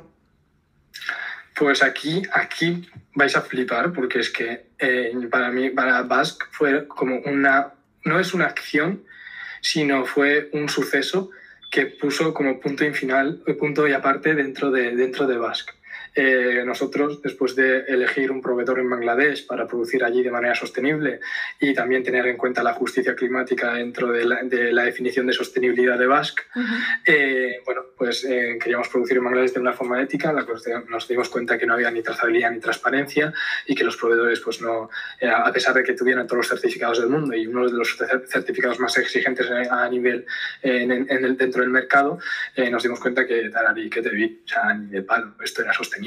[1.55, 6.87] Pues aquí, aquí vais a flipar porque es que eh, para mí, para Basque fue
[6.87, 9.03] como una, no es una acción,
[9.63, 11.31] sino fue un suceso
[11.71, 15.71] que puso como punto y final, punto y aparte dentro de, dentro de Basque.
[16.15, 21.19] Eh, nosotros, después de elegir un proveedor en Bangladesh para producir allí de manera sostenible
[21.59, 26.05] y también tener en cuenta la justicia climática dentro de la, definición de sostenibilidad de
[26.05, 26.43] Basque,
[27.05, 30.45] eh, bueno, pues eh, queríamos producir en Bangladesh de una forma ética, la
[30.89, 33.33] nos dimos cuenta que no había ni trazabilidad ni transparencia
[33.65, 34.89] y que los proveedores, pues no,
[35.21, 37.97] a pesar de que tuvieran todos los certificados del mundo y uno de los
[38.27, 40.25] certificados más exigentes a nivel
[40.61, 42.19] en, el, dentro del mercado,
[42.69, 45.73] nos dimos cuenta que Tarari, que te vi, o sea, ni de palo, esto era
[45.73, 46.02] sostenible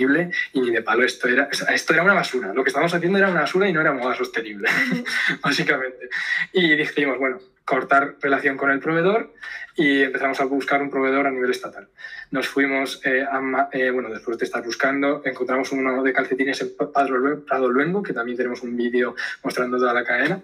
[0.53, 2.53] y ni de palo esto era, esto era una basura.
[2.53, 4.68] Lo que estábamos haciendo era una basura y no era moda sostenible,
[5.42, 6.09] básicamente.
[6.53, 9.32] Y dijimos, bueno, cortar relación con el proveedor
[9.74, 11.88] y empezamos a buscar un proveedor a nivel estatal.
[12.30, 16.70] Nos fuimos, eh, a, eh, bueno, después de estar buscando, encontramos uno de calcetines en
[16.76, 20.42] Prado Luengo, que también tenemos un vídeo mostrando toda la cadena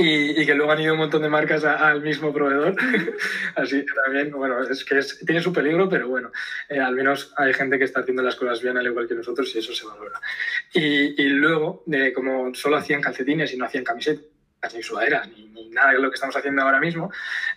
[0.00, 2.76] y, que luego han ido un montón de marcas al mismo proveedor.
[3.56, 6.30] Así que también, bueno, es que tiene su peligro, pero bueno,
[6.68, 9.52] eh, al menos hay gente que está haciendo las cosas bien al igual que nosotros
[9.54, 10.20] y eso se valora.
[10.72, 14.24] Y, y luego, eh, como solo hacían calcetines y no hacían camisetas,
[14.74, 17.10] ni sudaderas, ni, ni, nada de lo que estamos haciendo ahora mismo,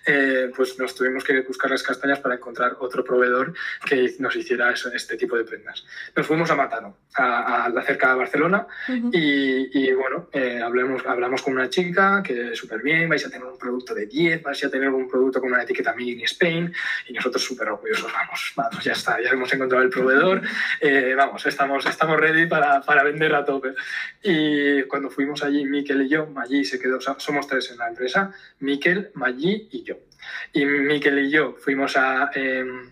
[0.06, 3.54] eh, pues nos tuvimos que buscar las castañas para encontrar otro proveedor
[3.86, 5.84] que nos hiciera este tipo de prendas.
[6.16, 8.68] Nos fuimos a Matano, a, la cerca de Barcelona,
[9.12, 13.58] y, bueno, eh, hablamos, hablamos con una chica que súper bien, vais a tener un
[13.58, 16.74] producto de 10, vais a tener un producto con una etiqueta Made in Spain,
[17.08, 20.42] y nosotros súper orgullosos, vamos, vamos, ya está, ya hemos encontrado el proveedor,
[20.80, 23.74] eh, vamos, estamos, estamos ready para, para vender a tope.
[24.24, 28.32] Y cuando fuimos allí, Miquel y yo, allí se quedó somos tres en la empresa,
[28.60, 29.96] Miquel, Maggi y yo.
[30.54, 32.92] Y Miquel y yo fuimos a, em,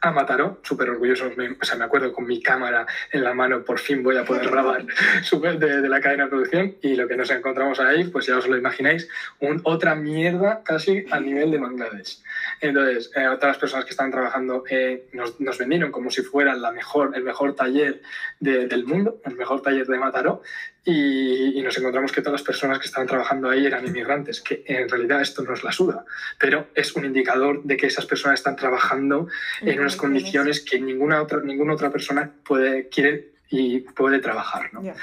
[0.00, 3.64] a Mataró, súper orgulloso, me, o sea, me acuerdo con mi cámara en la mano,
[3.64, 7.16] por fin voy a poder grabar de, de, la cadena de producción y lo que
[7.16, 9.08] nos encontramos ahí, pues ya os lo imagináis,
[9.40, 12.22] un, otra mierda casi al nivel de Bangladesh.
[12.60, 16.70] Entonces, eh, otras personas que estaban trabajando eh, nos, nos, vendieron como si fuera la
[16.70, 18.00] mejor, el mejor taller
[18.38, 20.42] de, del mundo, el mejor taller de Mataró,
[20.90, 24.64] y, y, nos encontramos que todas las personas que estaban trabajando ahí eran inmigrantes, que
[24.66, 26.06] en realidad esto no es la suda,
[26.38, 29.28] pero es un indicador de que esas personas están trabajando
[29.60, 34.72] en unas condiciones que ninguna otra, ninguna otra persona puede, quiere y puede trabajar.
[34.72, 34.82] ¿no?
[34.82, 34.94] Yeah.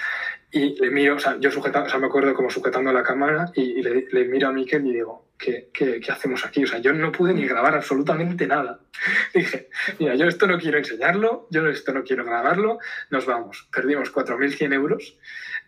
[0.52, 3.52] Y le miro, o sea, yo sujetando, o sea, me acuerdo como sujetando la cámara
[3.54, 6.64] y, y le, le, miro a Miquel y digo, ¿qué, ¿qué, qué, hacemos aquí?
[6.64, 8.80] O sea, yo no pude ni grabar absolutamente nada.
[9.34, 9.70] Dije,
[10.00, 12.80] mira, yo esto no quiero enseñarlo, yo esto no quiero grabarlo,
[13.10, 13.68] nos vamos.
[13.72, 15.18] Perdimos 4.100 euros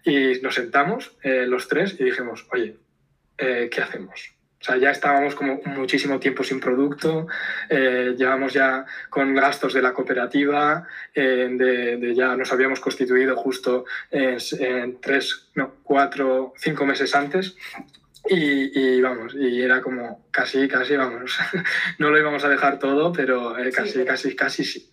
[0.04, 2.78] y nos sentamos eh, los tres y dijimos, oye,
[3.38, 4.38] eh, ¿qué hacemos?
[4.60, 7.28] O sea, ya estábamos como muchísimo tiempo sin producto,
[7.70, 13.36] eh, llevamos ya con gastos de la cooperativa, eh, de, de, ya nos habíamos constituido
[13.36, 17.56] justo en, en, tres, no, cuatro, cinco meses antes.
[18.30, 21.38] Y, y, vamos, y era como casi, casi, vamos,
[22.00, 24.08] no lo íbamos a dejar todo, pero eh, casi, sí, pero...
[24.08, 24.89] casi, casi sí.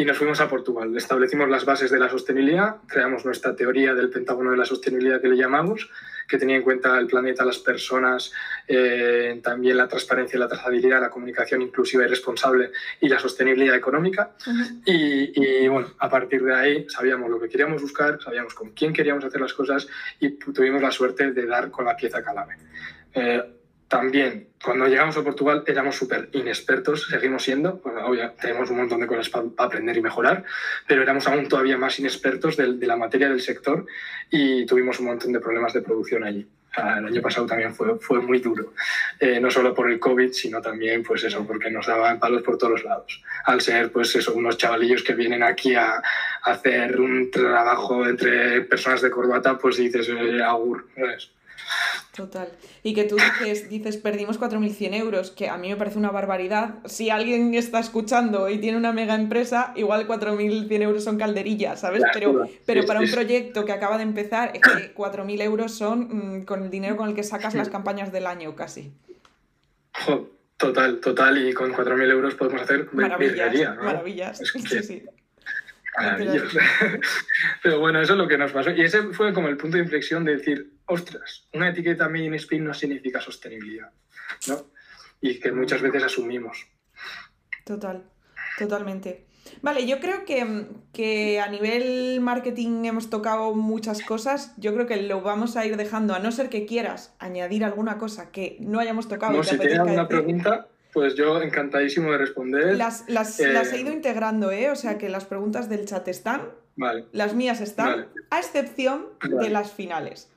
[0.00, 4.08] Y nos fuimos a Portugal, establecimos las bases de la sostenibilidad, creamos nuestra teoría del
[4.08, 5.90] pentágono de la sostenibilidad que le llamamos,
[6.26, 8.32] que tenía en cuenta el planeta, las personas,
[8.66, 14.30] eh, también la transparencia, la trazabilidad, la comunicación inclusiva y responsable y la sostenibilidad económica.
[14.46, 14.82] Uh -huh.
[14.86, 18.94] y, y, bueno, a partir de ahí sabíamos lo que queríamos buscar, sabíamos con quién
[18.94, 19.86] queríamos hacer las cosas
[20.18, 22.56] y tuvimos la suerte de dar con la pieza clave.
[23.12, 23.59] Eh,
[23.90, 29.00] también, cuando llegamos a Portugal éramos súper inexpertos, seguimos siendo, bueno, obvio, tenemos un montón
[29.00, 30.44] de cosas para pa aprender y mejorar,
[30.86, 33.84] pero éramos aún todavía más inexpertos de, de, la materia del sector
[34.30, 36.46] y tuvimos un montón de problemas de producción allí.
[36.76, 38.74] El año pasado también fue, fue muy duro,
[39.18, 42.58] eh, no solo por el COVID, sino también, pues eso, porque nos daban palos por
[42.58, 43.20] todos los lados.
[43.44, 48.60] Al ser, pues eso, unos chavalillos que vienen aquí a, a hacer un trabajo entre
[48.60, 51.32] personas de corbata, pues dices, eh, agur, ¿sabes?
[52.14, 52.48] Total.
[52.82, 56.74] Y que tú dices, dices perdimos 4.100 euros, que a mí me parece una barbaridad.
[56.84, 62.02] Si alguien está escuchando y tiene una mega empresa, igual 4.100 euros son calderillas, ¿sabes?
[62.12, 66.00] Pero, pero para un proyecto que acaba de empezar, es que 4.000 euros son
[66.40, 68.92] mmm, con el dinero con el que sacas las campañas del año casi.
[70.56, 71.48] Total, total.
[71.48, 73.76] Y con 4.000 euros podemos hacer maravillas.
[73.76, 73.84] ¿no?
[73.84, 74.40] Maravillas.
[74.40, 74.58] Es que...
[74.60, 75.02] Sí, sí.
[75.96, 76.58] Maravilloso.
[77.62, 78.70] Pero bueno, eso es lo que nos pasó.
[78.70, 82.34] Y ese fue como el punto de inflexión de decir, ostras, una etiqueta Made in
[82.34, 83.90] Spain no significa sostenibilidad,
[84.48, 84.70] ¿no?
[85.20, 86.66] Y que muchas veces asumimos.
[87.64, 88.04] Total,
[88.58, 89.26] totalmente.
[89.62, 94.54] Vale, yo creo que, que, a nivel marketing hemos tocado muchas cosas.
[94.58, 97.98] Yo creo que lo vamos a ir dejando, a no ser que quieras añadir alguna
[97.98, 99.32] cosa que no hayamos tocado.
[99.32, 102.76] No, si tienes alguna pregunta, pues yo encantadísimo de responder.
[102.76, 103.52] Las, las, eh...
[103.52, 104.70] las, he ido integrando, ¿eh?
[104.70, 107.06] O sea que las preguntas del chat están, vale.
[107.12, 108.08] las mías están, vale.
[108.30, 109.36] a excepción vale.
[109.44, 110.30] de las finales.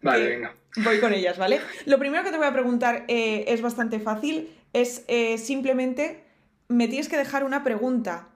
[0.00, 0.54] Vale, venga.
[0.84, 1.60] Voy con ellas, ¿vale?
[1.86, 6.24] Lo primero que te voy a preguntar eh, es bastante fácil, es eh, simplemente
[6.68, 8.28] me tienes que dejar una pregunta.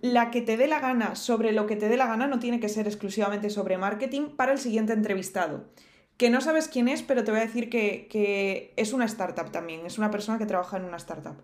[0.00, 2.60] La que te dé la gana sobre lo que te dé la gana no tiene
[2.60, 5.64] que ser exclusivamente sobre marketing para el siguiente entrevistado
[6.18, 9.50] que no sabes quién es, pero te voy a decir que, que, es una startup
[9.50, 11.36] también, es una persona que trabaja en una startup.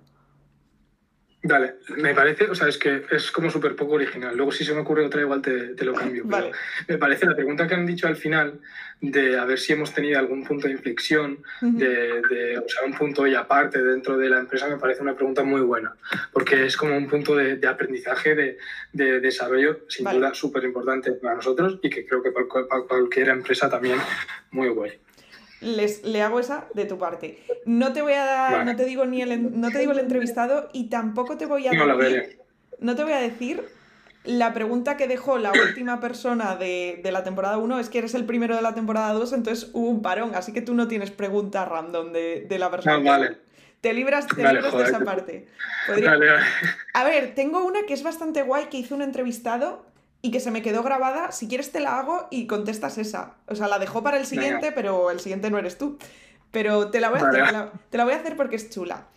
[1.46, 4.34] Dale, me parece, o sea, es que es como súper poco original.
[4.34, 6.22] Luego si se me ocurre otra igual te, te lo cambio.
[6.24, 6.52] vale.
[6.88, 8.60] me parece la pregunta que han dicho al final
[9.02, 11.76] de a ver si hemos tenido algún punto de inflexión, uh -huh.
[11.76, 15.14] de, de, o sea, un punto y aparte dentro de la empresa, me parece una
[15.14, 15.94] pregunta muy buena,
[16.32, 18.56] porque es como un punto de, de aprendizaje, de,
[18.94, 20.20] de, desarrollo, sin vale.
[20.20, 23.98] duda súper importante para nosotros y que creo que para, para cualquier empresa también
[24.50, 24.92] muy guay
[25.64, 27.38] les, le hago esa de tu parte.
[27.66, 28.64] No te voy a dar, vale.
[28.64, 31.72] no te digo ni el, no te digo el entrevistado y tampoco te voy a
[31.72, 32.38] no, decir,
[32.78, 33.64] no te voy a decir
[34.24, 38.14] la pregunta que dejó la última persona de, de, la temporada 1 es que eres
[38.14, 41.10] el primero de la temporada 2, entonces hubo un parón, así que tú no tienes
[41.10, 42.98] pregunta random de, de la persona.
[42.98, 43.36] No, vale.
[43.82, 44.86] Te libras, te vale, libras joder.
[44.86, 45.46] de esa parte.
[45.86, 46.10] Podría...
[46.10, 46.44] Vale, vale.
[46.94, 49.84] A ver, tengo una que es bastante guay que hizo un entrevistado
[50.24, 51.32] y que se me quedó grabada.
[51.32, 53.34] Si quieres te la hago y contestas esa.
[53.46, 54.74] O sea, la dejó para el siguiente, Venga.
[54.74, 55.98] pero el siguiente no eres tú.
[56.50, 57.42] Pero te la voy a vale.
[57.42, 59.08] hacer, te la, te la, voy a hacer porque es chula.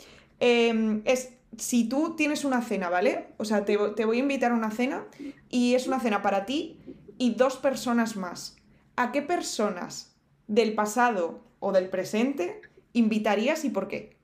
[0.42, 3.28] Eh, es si tú tienes una cena, ¿vale?
[3.38, 5.06] O sea, te, te, voy a invitar a una cena
[5.50, 6.78] y es una cena para ti
[7.18, 8.58] y dos personas más.
[8.98, 10.14] ¿A qué personas
[10.48, 12.60] del pasado o del presente
[12.92, 14.17] invitarías y por qué?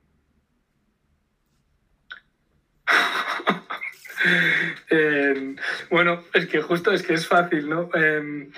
[4.90, 5.56] Eh,
[5.90, 7.90] bueno, es que justo es que es fácil, ¿no?
[7.94, 8.48] Eh,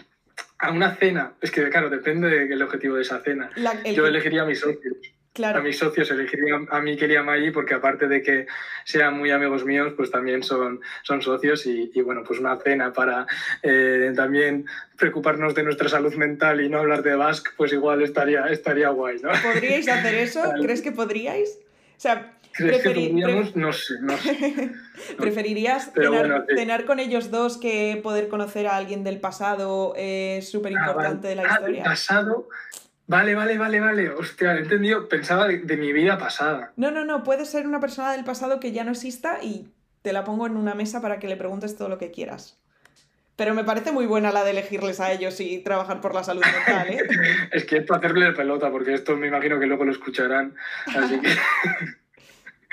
[0.58, 3.50] a una cena, es que claro, depende del objetivo de esa cena.
[3.56, 4.96] La, Yo elegiría a mis socios.
[5.42, 8.46] a mis socios elegiría a Mikel y a Maggi porque aparte de que
[8.84, 13.26] sean muy amigos míos, pues también son, son socios y, bueno, pues una cena para
[13.62, 14.64] eh, también
[14.96, 19.18] preocuparnos de nuestra salud mental y no hablar de Basque, pues igual estaría, estaría guay,
[19.20, 19.30] ¿no?
[19.42, 20.42] ¿Podríais hacer eso?
[20.62, 21.58] ¿Crees que podríais?
[21.96, 23.56] O sea, ¿Crees que podríamos?
[23.56, 24.72] No sé, no sé.
[25.18, 25.92] ¿Preferirías
[26.54, 31.36] cenar, con ellos dos que poder conocer a alguien del pasado eh, súper importante de
[31.36, 31.84] la ah, historia?
[31.84, 32.48] pasado...
[33.08, 34.10] Vale, vale, vale, vale.
[34.10, 35.08] Hostia, he entendido.
[35.08, 36.72] Pensaba de, mi vida pasada.
[36.76, 37.22] No, no, no.
[37.22, 39.68] Puede ser una persona del pasado que ya no exista y
[40.02, 42.58] te la pongo en una mesa para que le preguntes todo lo que quieras.
[43.36, 46.42] Pero me parece muy buena la de elegirles a ellos y trabajar por la salud
[46.42, 46.98] mental, ¿eh?
[47.52, 50.54] es que es para hacerle pelota, porque esto me imagino que luego lo escucharán.
[50.86, 51.28] Así que.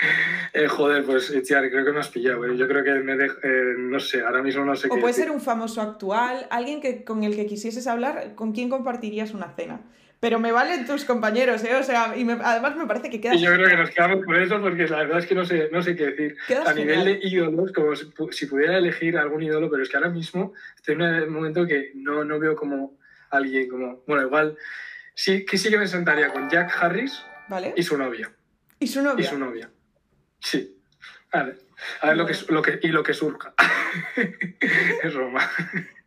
[0.55, 2.45] Eh, joder, pues creo que me has pillado.
[2.53, 5.31] Yo creo que me dejo, eh, no sé, ahora mismo no sé o puede ser
[5.31, 9.81] un famoso actual, alguien que, con el que quisieses hablar, ¿con quién compartirías una cena?
[10.19, 11.75] Pero me valen tus compañeros, ¿eh?
[11.75, 13.35] O sea, y además me parece que queda.
[13.35, 15.69] Y yo creo que nos quedamos por eso, porque la verdad es que no sé,
[15.71, 16.37] no sé qué decir.
[16.65, 17.93] A nivel de ídolos, como
[18.31, 21.91] si, pudiera elegir algún ídolo, pero es que ahora mismo estoy en un momento que
[21.95, 22.97] no, no veo como
[23.31, 24.03] alguien como.
[24.07, 24.55] Bueno, igual.
[25.13, 27.73] Sí, que sí que me sentaría con Jack Harris ¿Vale?
[27.75, 28.31] y su novia.
[28.79, 29.25] ¿Y su novia?
[29.25, 29.69] Y su novia.
[30.43, 30.77] Sí.
[31.31, 31.55] Vale.
[32.01, 33.53] A ver lo que, lo que, y lo que surja.
[35.03, 35.49] es Roma.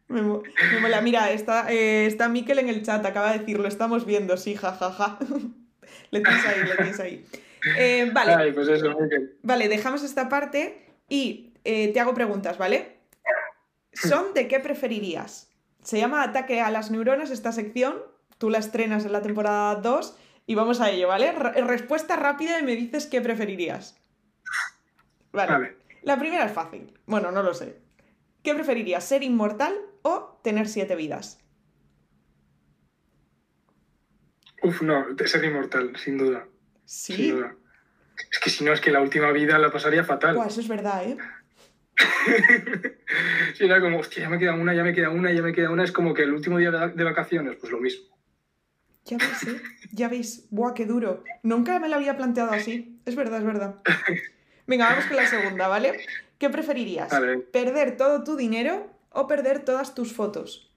[0.08, 1.00] Me, mola.
[1.00, 4.54] Mira, está, eh, está Miquel en el chat, acaba de decir, lo estamos viendo, sí,
[4.54, 5.18] jajaja.
[6.10, 7.26] le tienes ahí, le tienes ahí.
[7.76, 8.52] Eh, vale.
[8.52, 8.96] pues eso,
[9.42, 12.96] Vale, dejamos esta parte y eh, te hago preguntas, ¿vale?
[13.92, 15.50] ¿Son de qué preferirías?
[15.82, 17.96] Se llama Ataque a las neuronas esta sección,
[18.38, 20.16] tú la estrenas en la temporada 2
[20.46, 21.32] y vamos a ello, ¿vale?
[21.32, 23.96] respuesta rápida y me dices qué preferirías.
[25.36, 25.76] Vale.
[26.02, 26.92] La primera es fácil.
[27.06, 27.78] Bueno, no lo sé.
[28.42, 31.40] ¿Qué preferirías, ser inmortal o tener siete vidas?
[34.62, 36.46] Uf, no, ser inmortal, sin duda.
[36.84, 37.14] ¿Sí?
[37.14, 37.56] Sin duda.
[38.30, 40.38] Es que si no, es que la última vida la pasaría fatal.
[40.46, 41.16] eso es verdad, ¿eh?
[43.54, 45.70] sí, era como, hostia, ya me queda una, ya me queda una, ya me queda
[45.70, 45.84] una.
[45.84, 48.16] Es como que el último día de vacaciones, pues lo mismo.
[49.04, 49.62] Ya veis, ¿eh?
[49.92, 50.46] Ya veis.
[50.50, 51.22] Buah, qué duro.
[51.42, 53.00] Nunca me lo había planteado así.
[53.06, 53.76] Es verdad, es verdad.
[54.66, 56.00] Venga, vamos con la segunda, ¿vale?
[56.38, 57.12] ¿Qué preferirías?
[57.52, 60.70] ¿Perder todo tu dinero o perder todas tus fotos?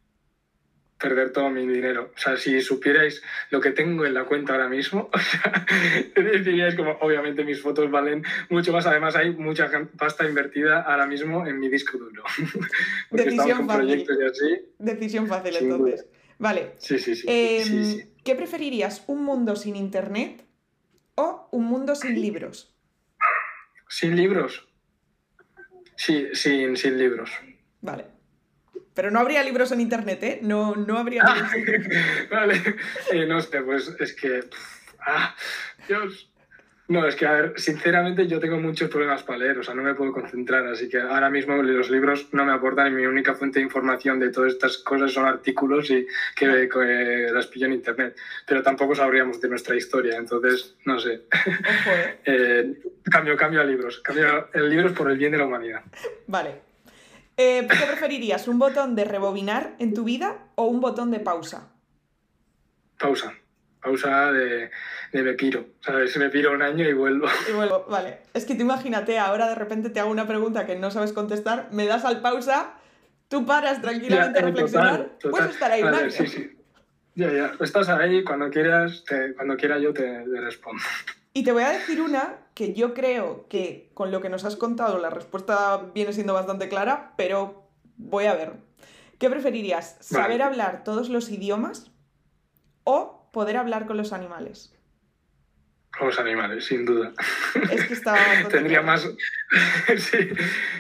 [0.97, 2.11] Perder todo mi dinero.
[2.15, 3.21] O sea, si supierais
[3.51, 5.65] lo que tengo en la cuenta ahora mismo, o sea,
[6.15, 8.85] diríais como, obviamente mis fotos valen mucho más.
[8.85, 12.23] Además, hay mucha pasta invertida ahora mismo en mi disco duro.
[13.11, 14.05] Decisión fácil.
[14.77, 16.05] Decisión fácil, entonces.
[16.37, 16.73] Vale.
[16.77, 19.03] Sí, sí, sí, em, ¿Qué preferirías?
[19.07, 20.45] ¿Un mundo sin internet
[21.15, 22.73] o un mundo sin libros?
[23.89, 24.65] Sin libros.
[25.97, 27.31] Sí, sin, sin libros.
[27.81, 28.05] Vale.
[28.93, 30.39] Pero no habría libros en internet, ¿eh?
[30.41, 31.23] No, no habría
[32.31, 32.75] vale.
[33.11, 34.41] Eh, no sé, pues es que.
[35.05, 35.35] ah,
[35.87, 36.28] Dios.
[36.89, 39.83] No, es que, a ver, sinceramente yo tengo muchos problemas para leer, o sea, no
[39.83, 43.35] me puedo concentrar, así que ahora mismo los libros no me aportan y mi única
[43.35, 46.47] fuente de información de todas estas cosas son artículos y que,
[47.31, 51.13] las pillo en internet, pero tampoco sabríamos de nuestra historia, entonces, no sé.
[51.13, 52.19] ¿eh?
[52.25, 55.83] eh, cambio, cambio a libros, cambio el libros por el bien de la humanidad.
[56.25, 56.55] Vale.
[57.37, 61.71] Eh, ¿Qué preferirías, un botón de rebobinar en tu vida o un botón de pausa?
[62.97, 63.38] Pausa
[63.81, 64.69] pausa de,
[65.13, 66.15] de me piro, ¿sabes?
[66.17, 67.27] Me piro un año y vuelvo.
[67.49, 68.19] Y vuelvo, vale.
[68.33, 71.69] Es que tú imagínate, ahora de repente te hago una pregunta que no sabes contestar,
[71.71, 72.73] me das al pausa,
[73.27, 76.11] tú paras tranquilamente a reflexionar, puedes estar ahí un año.
[76.11, 76.55] Sí, sí.
[77.15, 77.51] Ya, ya.
[77.59, 79.03] Estás ahí, cuando quieras,
[79.35, 80.81] cuando quiera yo te, te respondo.
[81.31, 84.55] Y te voy a decir una que yo creo que con lo que nos has
[84.55, 88.53] contado la respuesta viene siendo bastante clara, pero voy a ver.
[89.19, 89.97] ¿Qué preferirías?
[89.99, 91.91] ¿Saber hablar todos los idiomas
[92.83, 94.73] o poder hablar con los animales.
[95.97, 97.13] Con los animales, sin duda.
[97.71, 98.19] Es que estaba.
[98.49, 99.09] Tendría más.
[99.97, 100.29] sí,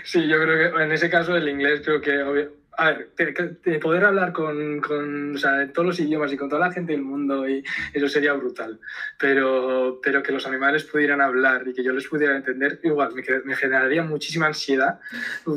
[0.03, 4.05] sí, yo creo que en ese caso el inglés creo que a ver, de, poder
[4.05, 7.47] hablar con, con o sea, todos los idiomas y con toda la gente del mundo,
[7.47, 7.63] y
[7.93, 8.79] eso sería brutal.
[9.17, 13.23] Pero, pero que los animales pudieran hablar y que yo les pudiera entender, igual, me,
[13.43, 14.99] me generaría muchísima ansiedad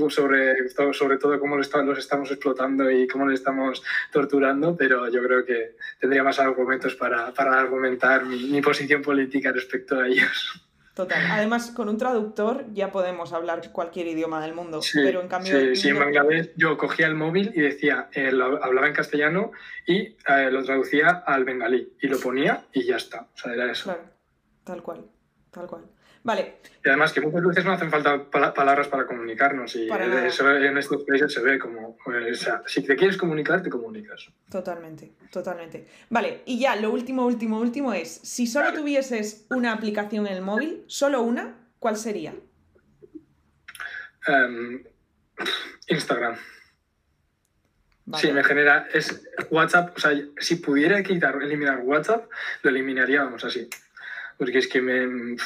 [0.08, 5.22] sobre, sobre todo cómo los, los estamos explotando y cómo les estamos torturando, pero yo
[5.22, 10.71] creo que tendría más argumentos para, para argumentar mi, mi posición política respecto a ellos.
[10.94, 11.26] Total.
[11.30, 15.58] Además, con un traductor ya podemos hablar cualquier idioma del mundo, pero en cambio...
[15.58, 19.52] Sí, sí, en Bangladesh yo cogía el móvil y decía, eh, lo hablaba en castellano
[19.86, 23.22] y eh, lo traducía al bengalí y lo ponía y ya está.
[23.22, 23.84] O sea, era eso.
[23.84, 24.02] Claro,
[24.64, 25.06] tal cual.
[25.50, 25.84] tal cual.
[26.24, 26.58] Vale.
[26.84, 31.02] Y además que muchas veces no hacen falta palabras para comunicarnos y eso en estos
[31.04, 34.28] países se ve como, o sea, si te quieres comunicar, te comunicas.
[34.50, 35.86] Totalmente, totalmente.
[36.10, 40.42] Vale, y ya lo último, último, último es, si solo tuvieses una aplicación en el
[40.42, 42.34] móvil, solo una, ¿cuál sería?
[44.26, 44.84] Em,
[45.88, 46.36] Instagram.
[48.16, 52.28] Sí, me genera, es WhatsApp, o sea, si pudiera quitar, eliminar WhatsApp,
[52.62, 53.68] lo eliminaríamos así.
[54.38, 55.36] Porque es que me,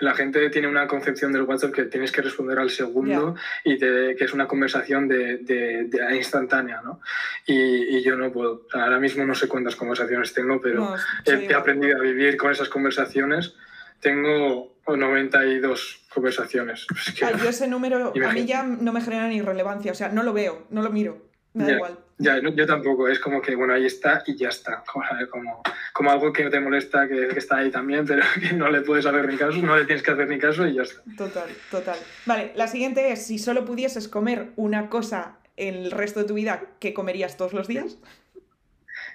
[0.00, 3.34] la gente tiene una concepción del WhatsApp que tienes que responder al segundo
[3.64, 7.00] y que es una conversación de, de, instantánea, ¿no?
[7.46, 8.66] Y, yo no puedo.
[8.72, 10.94] ahora mismo no sé cuántas conversaciones tengo, pero
[11.24, 13.54] he, aprendido a vivir con esas conversaciones.
[14.00, 16.86] Tengo 92 conversaciones.
[17.22, 20.22] Ah, yo ese número a mí ya no me genera ni relevancia, o sea, no
[20.22, 21.25] lo veo, no lo miro,
[21.56, 21.98] me da igual.
[22.18, 24.82] Ya, yo tampoco, es como que, bueno, ahí está y ya está,
[25.30, 28.80] como, como, algo que no te molesta, que, está ahí también, pero que no le
[28.80, 31.02] puedes hacer ni caso, no le tienes que hacer ni caso y ya está.
[31.16, 31.98] Total, total.
[32.24, 36.62] Vale, la siguiente es, si solo pudieses comer una cosa el resto de tu vida,
[36.80, 37.98] ¿qué comerías todos los días?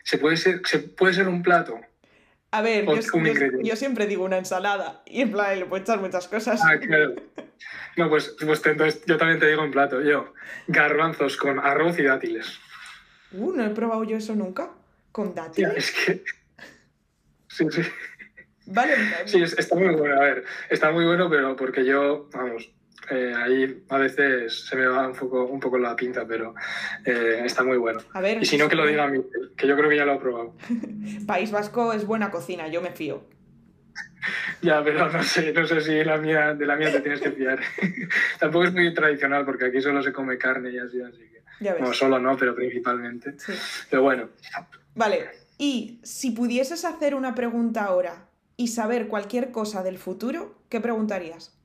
[0.03, 1.79] Se puede ser, se puede ser un plato.
[2.53, 2.85] A ver,
[3.63, 6.59] yo, siempre digo una ensalada y en plan le puedo echar muchas cosas.
[6.61, 7.15] Ah, claro.
[7.95, 10.01] No, pues, pues entonces yo también te digo un plato.
[10.01, 10.33] Yo,
[10.67, 12.59] garbanzos con arroz y dátiles.
[13.31, 14.69] Uh, no he probado yo eso nunca.
[15.13, 15.77] ¿Con dátiles?
[15.77, 16.23] es que.
[17.47, 17.81] Sí, sí.
[18.65, 18.95] Vale,
[19.25, 20.15] Sí, está muy bueno.
[20.15, 22.69] A ver, está muy bueno, pero porque yo, vamos,
[23.09, 26.53] eh, ahí a veces se me va un poco, un poco la pinta, pero
[27.03, 27.99] eh, está muy bueno.
[28.13, 29.21] A ver, y si no, que lo diga a mí,
[29.57, 30.55] que yo creo que ya lo he probado.
[31.25, 33.23] País Vasco es buena cocina, yo me fío.
[34.61, 37.31] Ya, pero no sé, no sé si la mía, de la mía te tienes que
[37.31, 37.59] fiar.
[38.39, 41.79] Tampoco es muy tradicional porque aquí solo se come carne y así, así que.
[41.79, 43.35] No, solo no, pero principalmente.
[43.89, 44.29] Pero bueno.
[44.93, 50.79] Vale, y si pudieses hacer una pregunta ahora y saber cualquier cosa del futuro, ¿qué
[50.79, 51.59] preguntarías?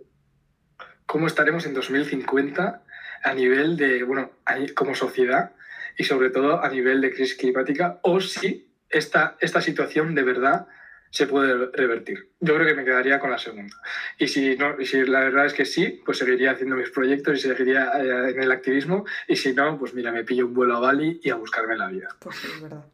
[1.06, 2.82] ¿Cómo estaremos en 2050
[3.22, 4.30] a nivel de, bueno,
[4.74, 5.52] como sociedad
[5.96, 10.66] y sobre todo a nivel de crisis climática o si esta, esta situación de verdad
[11.10, 12.28] se puede revertir.
[12.40, 13.74] Yo creo que me quedaría con la segunda.
[14.18, 17.40] Y si, no, si la verdad es que sí, pues seguiría haciendo mis proyectos y
[17.40, 19.06] seguiría eh, en el activismo.
[19.26, 21.88] Y si no, pues mira, me pillo un vuelo a Bali y a buscarme la
[21.88, 22.08] vida.
[22.18, 22.84] Pues sí, es verdad.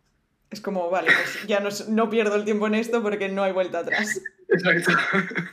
[0.51, 3.53] Es como, vale, pues ya no, no pierdo el tiempo en esto porque no hay
[3.53, 4.23] vuelta atrás.
[4.53, 4.93] Exacto.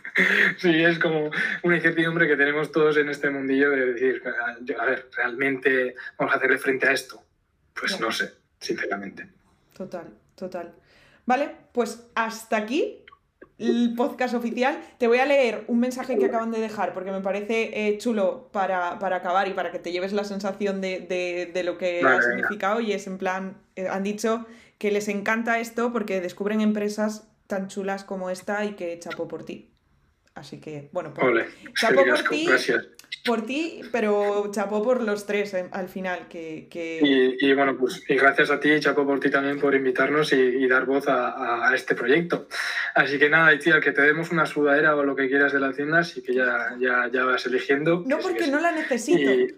[0.57, 1.31] Sí, es como
[1.63, 4.21] una incertidumbre que tenemos todos en este mundillo de decir,
[4.77, 7.23] a ver, ¿realmente vamos a hacerle frente a esto?
[7.73, 9.29] Pues no sé, sinceramente.
[9.73, 10.73] Total, total.
[11.25, 13.05] Vale, pues hasta aquí
[13.59, 14.81] el podcast oficial.
[14.97, 18.49] Te voy a leer un mensaje que acaban de dejar porque me parece eh, chulo
[18.51, 22.81] para, acabar y para que te lleves la sensación de, lo que ha significado.
[22.81, 24.45] Y es en plan, eh, han dicho
[24.77, 29.43] que les encanta esto porque descubren empresas tan chulas como esta y que chapo por
[29.43, 29.71] ti.
[30.35, 32.47] Así que, bueno, pues, chapo por ti.
[33.25, 36.27] Por ti, pero chapó por los tres eh, al final.
[36.29, 36.69] Que,
[37.41, 40.67] Y, bueno, pues y gracias a ti y chapó por ti también por invitarnos y,
[40.67, 42.47] dar voz a, este proyecto.
[42.93, 45.59] Así que nada, y al que te demos una sudadera o lo que quieras de
[45.59, 48.03] la tienda, así que ya, ya, ya vas eligiendo.
[48.05, 49.55] No, porque no la necesito.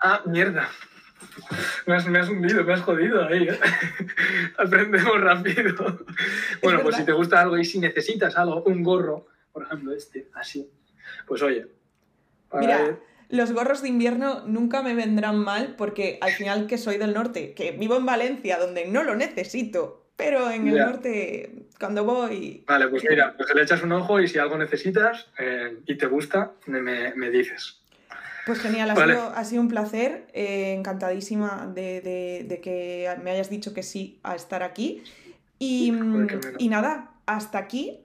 [0.00, 0.68] Ah, mierda.
[1.86, 3.48] Me has, me has, hundido, me has jodido ahí.
[3.48, 3.58] ¿eh?
[4.58, 6.00] Aprendemos rápido.
[6.62, 10.28] Bueno, pues si te gusta algo y si necesitas algo, un gorro, por ejemplo este,
[10.34, 10.70] así,
[11.26, 11.66] pues oye,
[12.52, 17.14] Mira, los gorros de invierno nunca me vendrán mal porque al final que soy del
[17.14, 22.64] norte, que vivo en Valencia donde no lo necesito, pero en el norte cuando voy...
[22.66, 26.06] Vale, pues mira, pues le echas un ojo y si algo necesitas eh, y te
[26.06, 27.79] gusta, me, dices.
[28.46, 34.18] Pues genial, ha, sido, un placer, eh, encantadísima de, que me hayas dicho que sí
[34.22, 35.02] a estar aquí.
[35.58, 35.92] Y,
[36.58, 38.00] y nada, hasta aquí.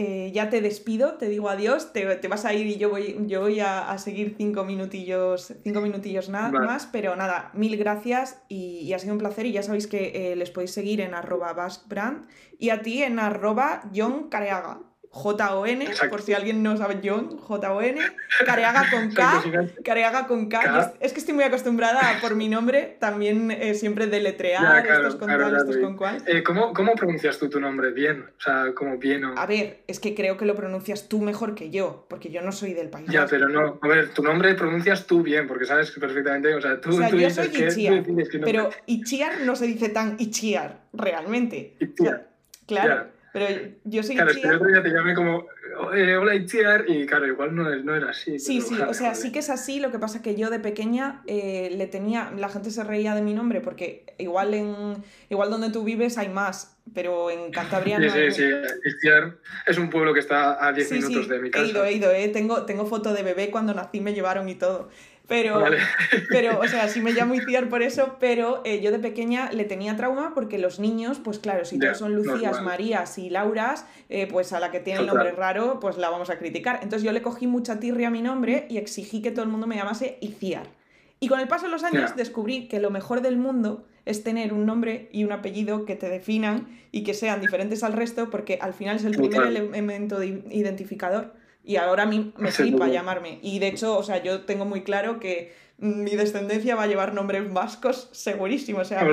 [0.00, 3.40] Eh, ya te despido, te digo adiós, te, vas a ir y yo voy, yo
[3.40, 9.00] voy a, seguir cinco minutillos, cinco minutillos nada más, pero nada, mil gracias y, ha
[9.00, 9.46] sido un placer.
[9.46, 12.28] Y ya sabéis que eh, les podéis seguir en arroba baskbrand
[12.60, 14.82] y a ti en arroba John Careaga.
[15.10, 18.00] J-O-N, por si alguien no sabe John, J-O-N,
[18.44, 19.42] Careaga con K,
[19.84, 20.94] Careaga con K.
[21.00, 25.56] Es que estoy muy acostumbrada por mi nombre también eh, siempre deletrear, estos con tal,
[25.56, 26.22] estos con cual.
[26.26, 27.90] Eh, ¿cómo, ¿cómo, pronuncias tú tu nombre?
[27.92, 29.38] Bien, o sea, como bien o...
[29.38, 32.52] A ver, es que creo que lo pronuncias tú mejor que yo, porque yo no
[32.52, 33.08] soy del país.
[33.10, 36.80] Ya, pero no, a ver, tu nombre pronuncias tú bien, porque sabes perfectamente, o sea,
[36.80, 38.04] tú, o sea, yo soy Ichiar,
[38.44, 41.76] pero Ichiar no se dice tan Ichiar, realmente.
[41.80, 42.28] Ichiar.
[42.66, 43.17] claro.
[43.32, 43.46] Pero
[43.84, 45.46] yo soy Claro, es que el otro día te llamé como.
[45.94, 48.38] eh, hola Itziar, y claro, igual no, no era así.
[48.38, 49.22] Sí, sí, joder, o sea, joder.
[49.22, 52.48] sí que es así, lo que pasa que yo de pequeña eh, le tenía, la
[52.48, 54.96] gente se reía de mi nombre porque igual en,
[55.28, 58.32] igual donde tú vives hay más, pero en Cantabria Sí, no hay...
[58.32, 58.88] sí, sí.
[58.88, 61.66] Itziar es un pueblo que está a 10 Sí, minutos sí, de mi he casa.
[61.66, 62.28] ido, he ido, eh.
[62.28, 64.88] tengo, tengo foto de bebé cuando nací, me llevaron y todo.
[65.28, 65.76] Pero, Vale.
[66.30, 69.64] pero, o sea, sí me llamo Iciar por eso, pero eh, yo de pequeña le
[69.64, 72.64] tenía trauma porque los niños, pues claro, si todos son Lucías, normal.
[72.64, 76.30] Marías y Lauras, eh, pues a la que tiene el nombre raro, pues la vamos
[76.30, 76.80] a criticar.
[76.82, 79.66] Entonces yo le cogí mucha tirria a mi nombre y exigí que todo el mundo
[79.66, 80.66] me llamase Iciar.
[81.20, 84.54] Y con el paso de los años descubrí que lo mejor del mundo es tener
[84.54, 88.58] un nombre y un apellido que te definan y que sean diferentes al resto, porque
[88.62, 91.34] al final es el primer elemento de identificador.
[91.68, 93.40] Y ahora a mí me flipa llamarme.
[93.42, 96.86] Y de hecho, o sea, yo tengo muy claro que mm, mi descendencia va a
[96.86, 98.78] llevar nombres vascos segurísimo.
[98.78, 99.06] O sea,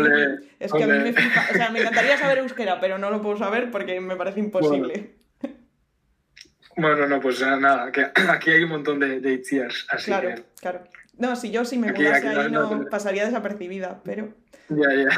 [0.62, 1.46] es que a mí me flipa.
[1.52, 5.16] O sea, me encantaría saber euskera, pero no lo puedo saber porque me parece imposible.
[6.78, 10.44] Bueno, no, pues nada, que aquí hay un montón de, de Itziars, así claro, que
[10.62, 10.84] claro.
[11.18, 14.34] No, si yo si me Aquí- mudase aquí ahí no- pasaría desapercibida, pero
[14.70, 15.10] ya, ya.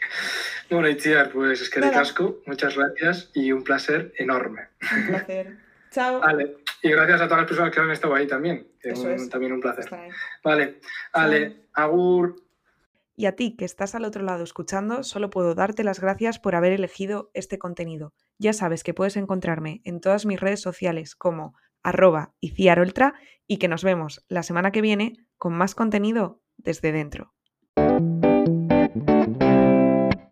[0.70, 4.68] bueno, Itziar, pues es que de casco, muchas gracias y un placer enorme.
[4.96, 5.69] un placer.
[5.90, 6.20] Chao.
[6.20, 9.10] Vale, y gracias a todas las personas que han estado ahí también, que Eso un-
[9.12, 9.28] es.
[9.28, 9.86] también un placer.
[10.44, 10.80] Vale,
[11.12, 12.36] vale, agur.
[13.16, 16.54] Y a ti que estás al otro lado escuchando, solo puedo darte las gracias por
[16.54, 18.14] haber elegido este contenido.
[18.38, 23.14] Ya sabes que puedes encontrarme en todas mis redes sociales como arroba iciaroltra
[23.46, 27.34] y que nos vemos la semana que viene con más contenido desde dentro.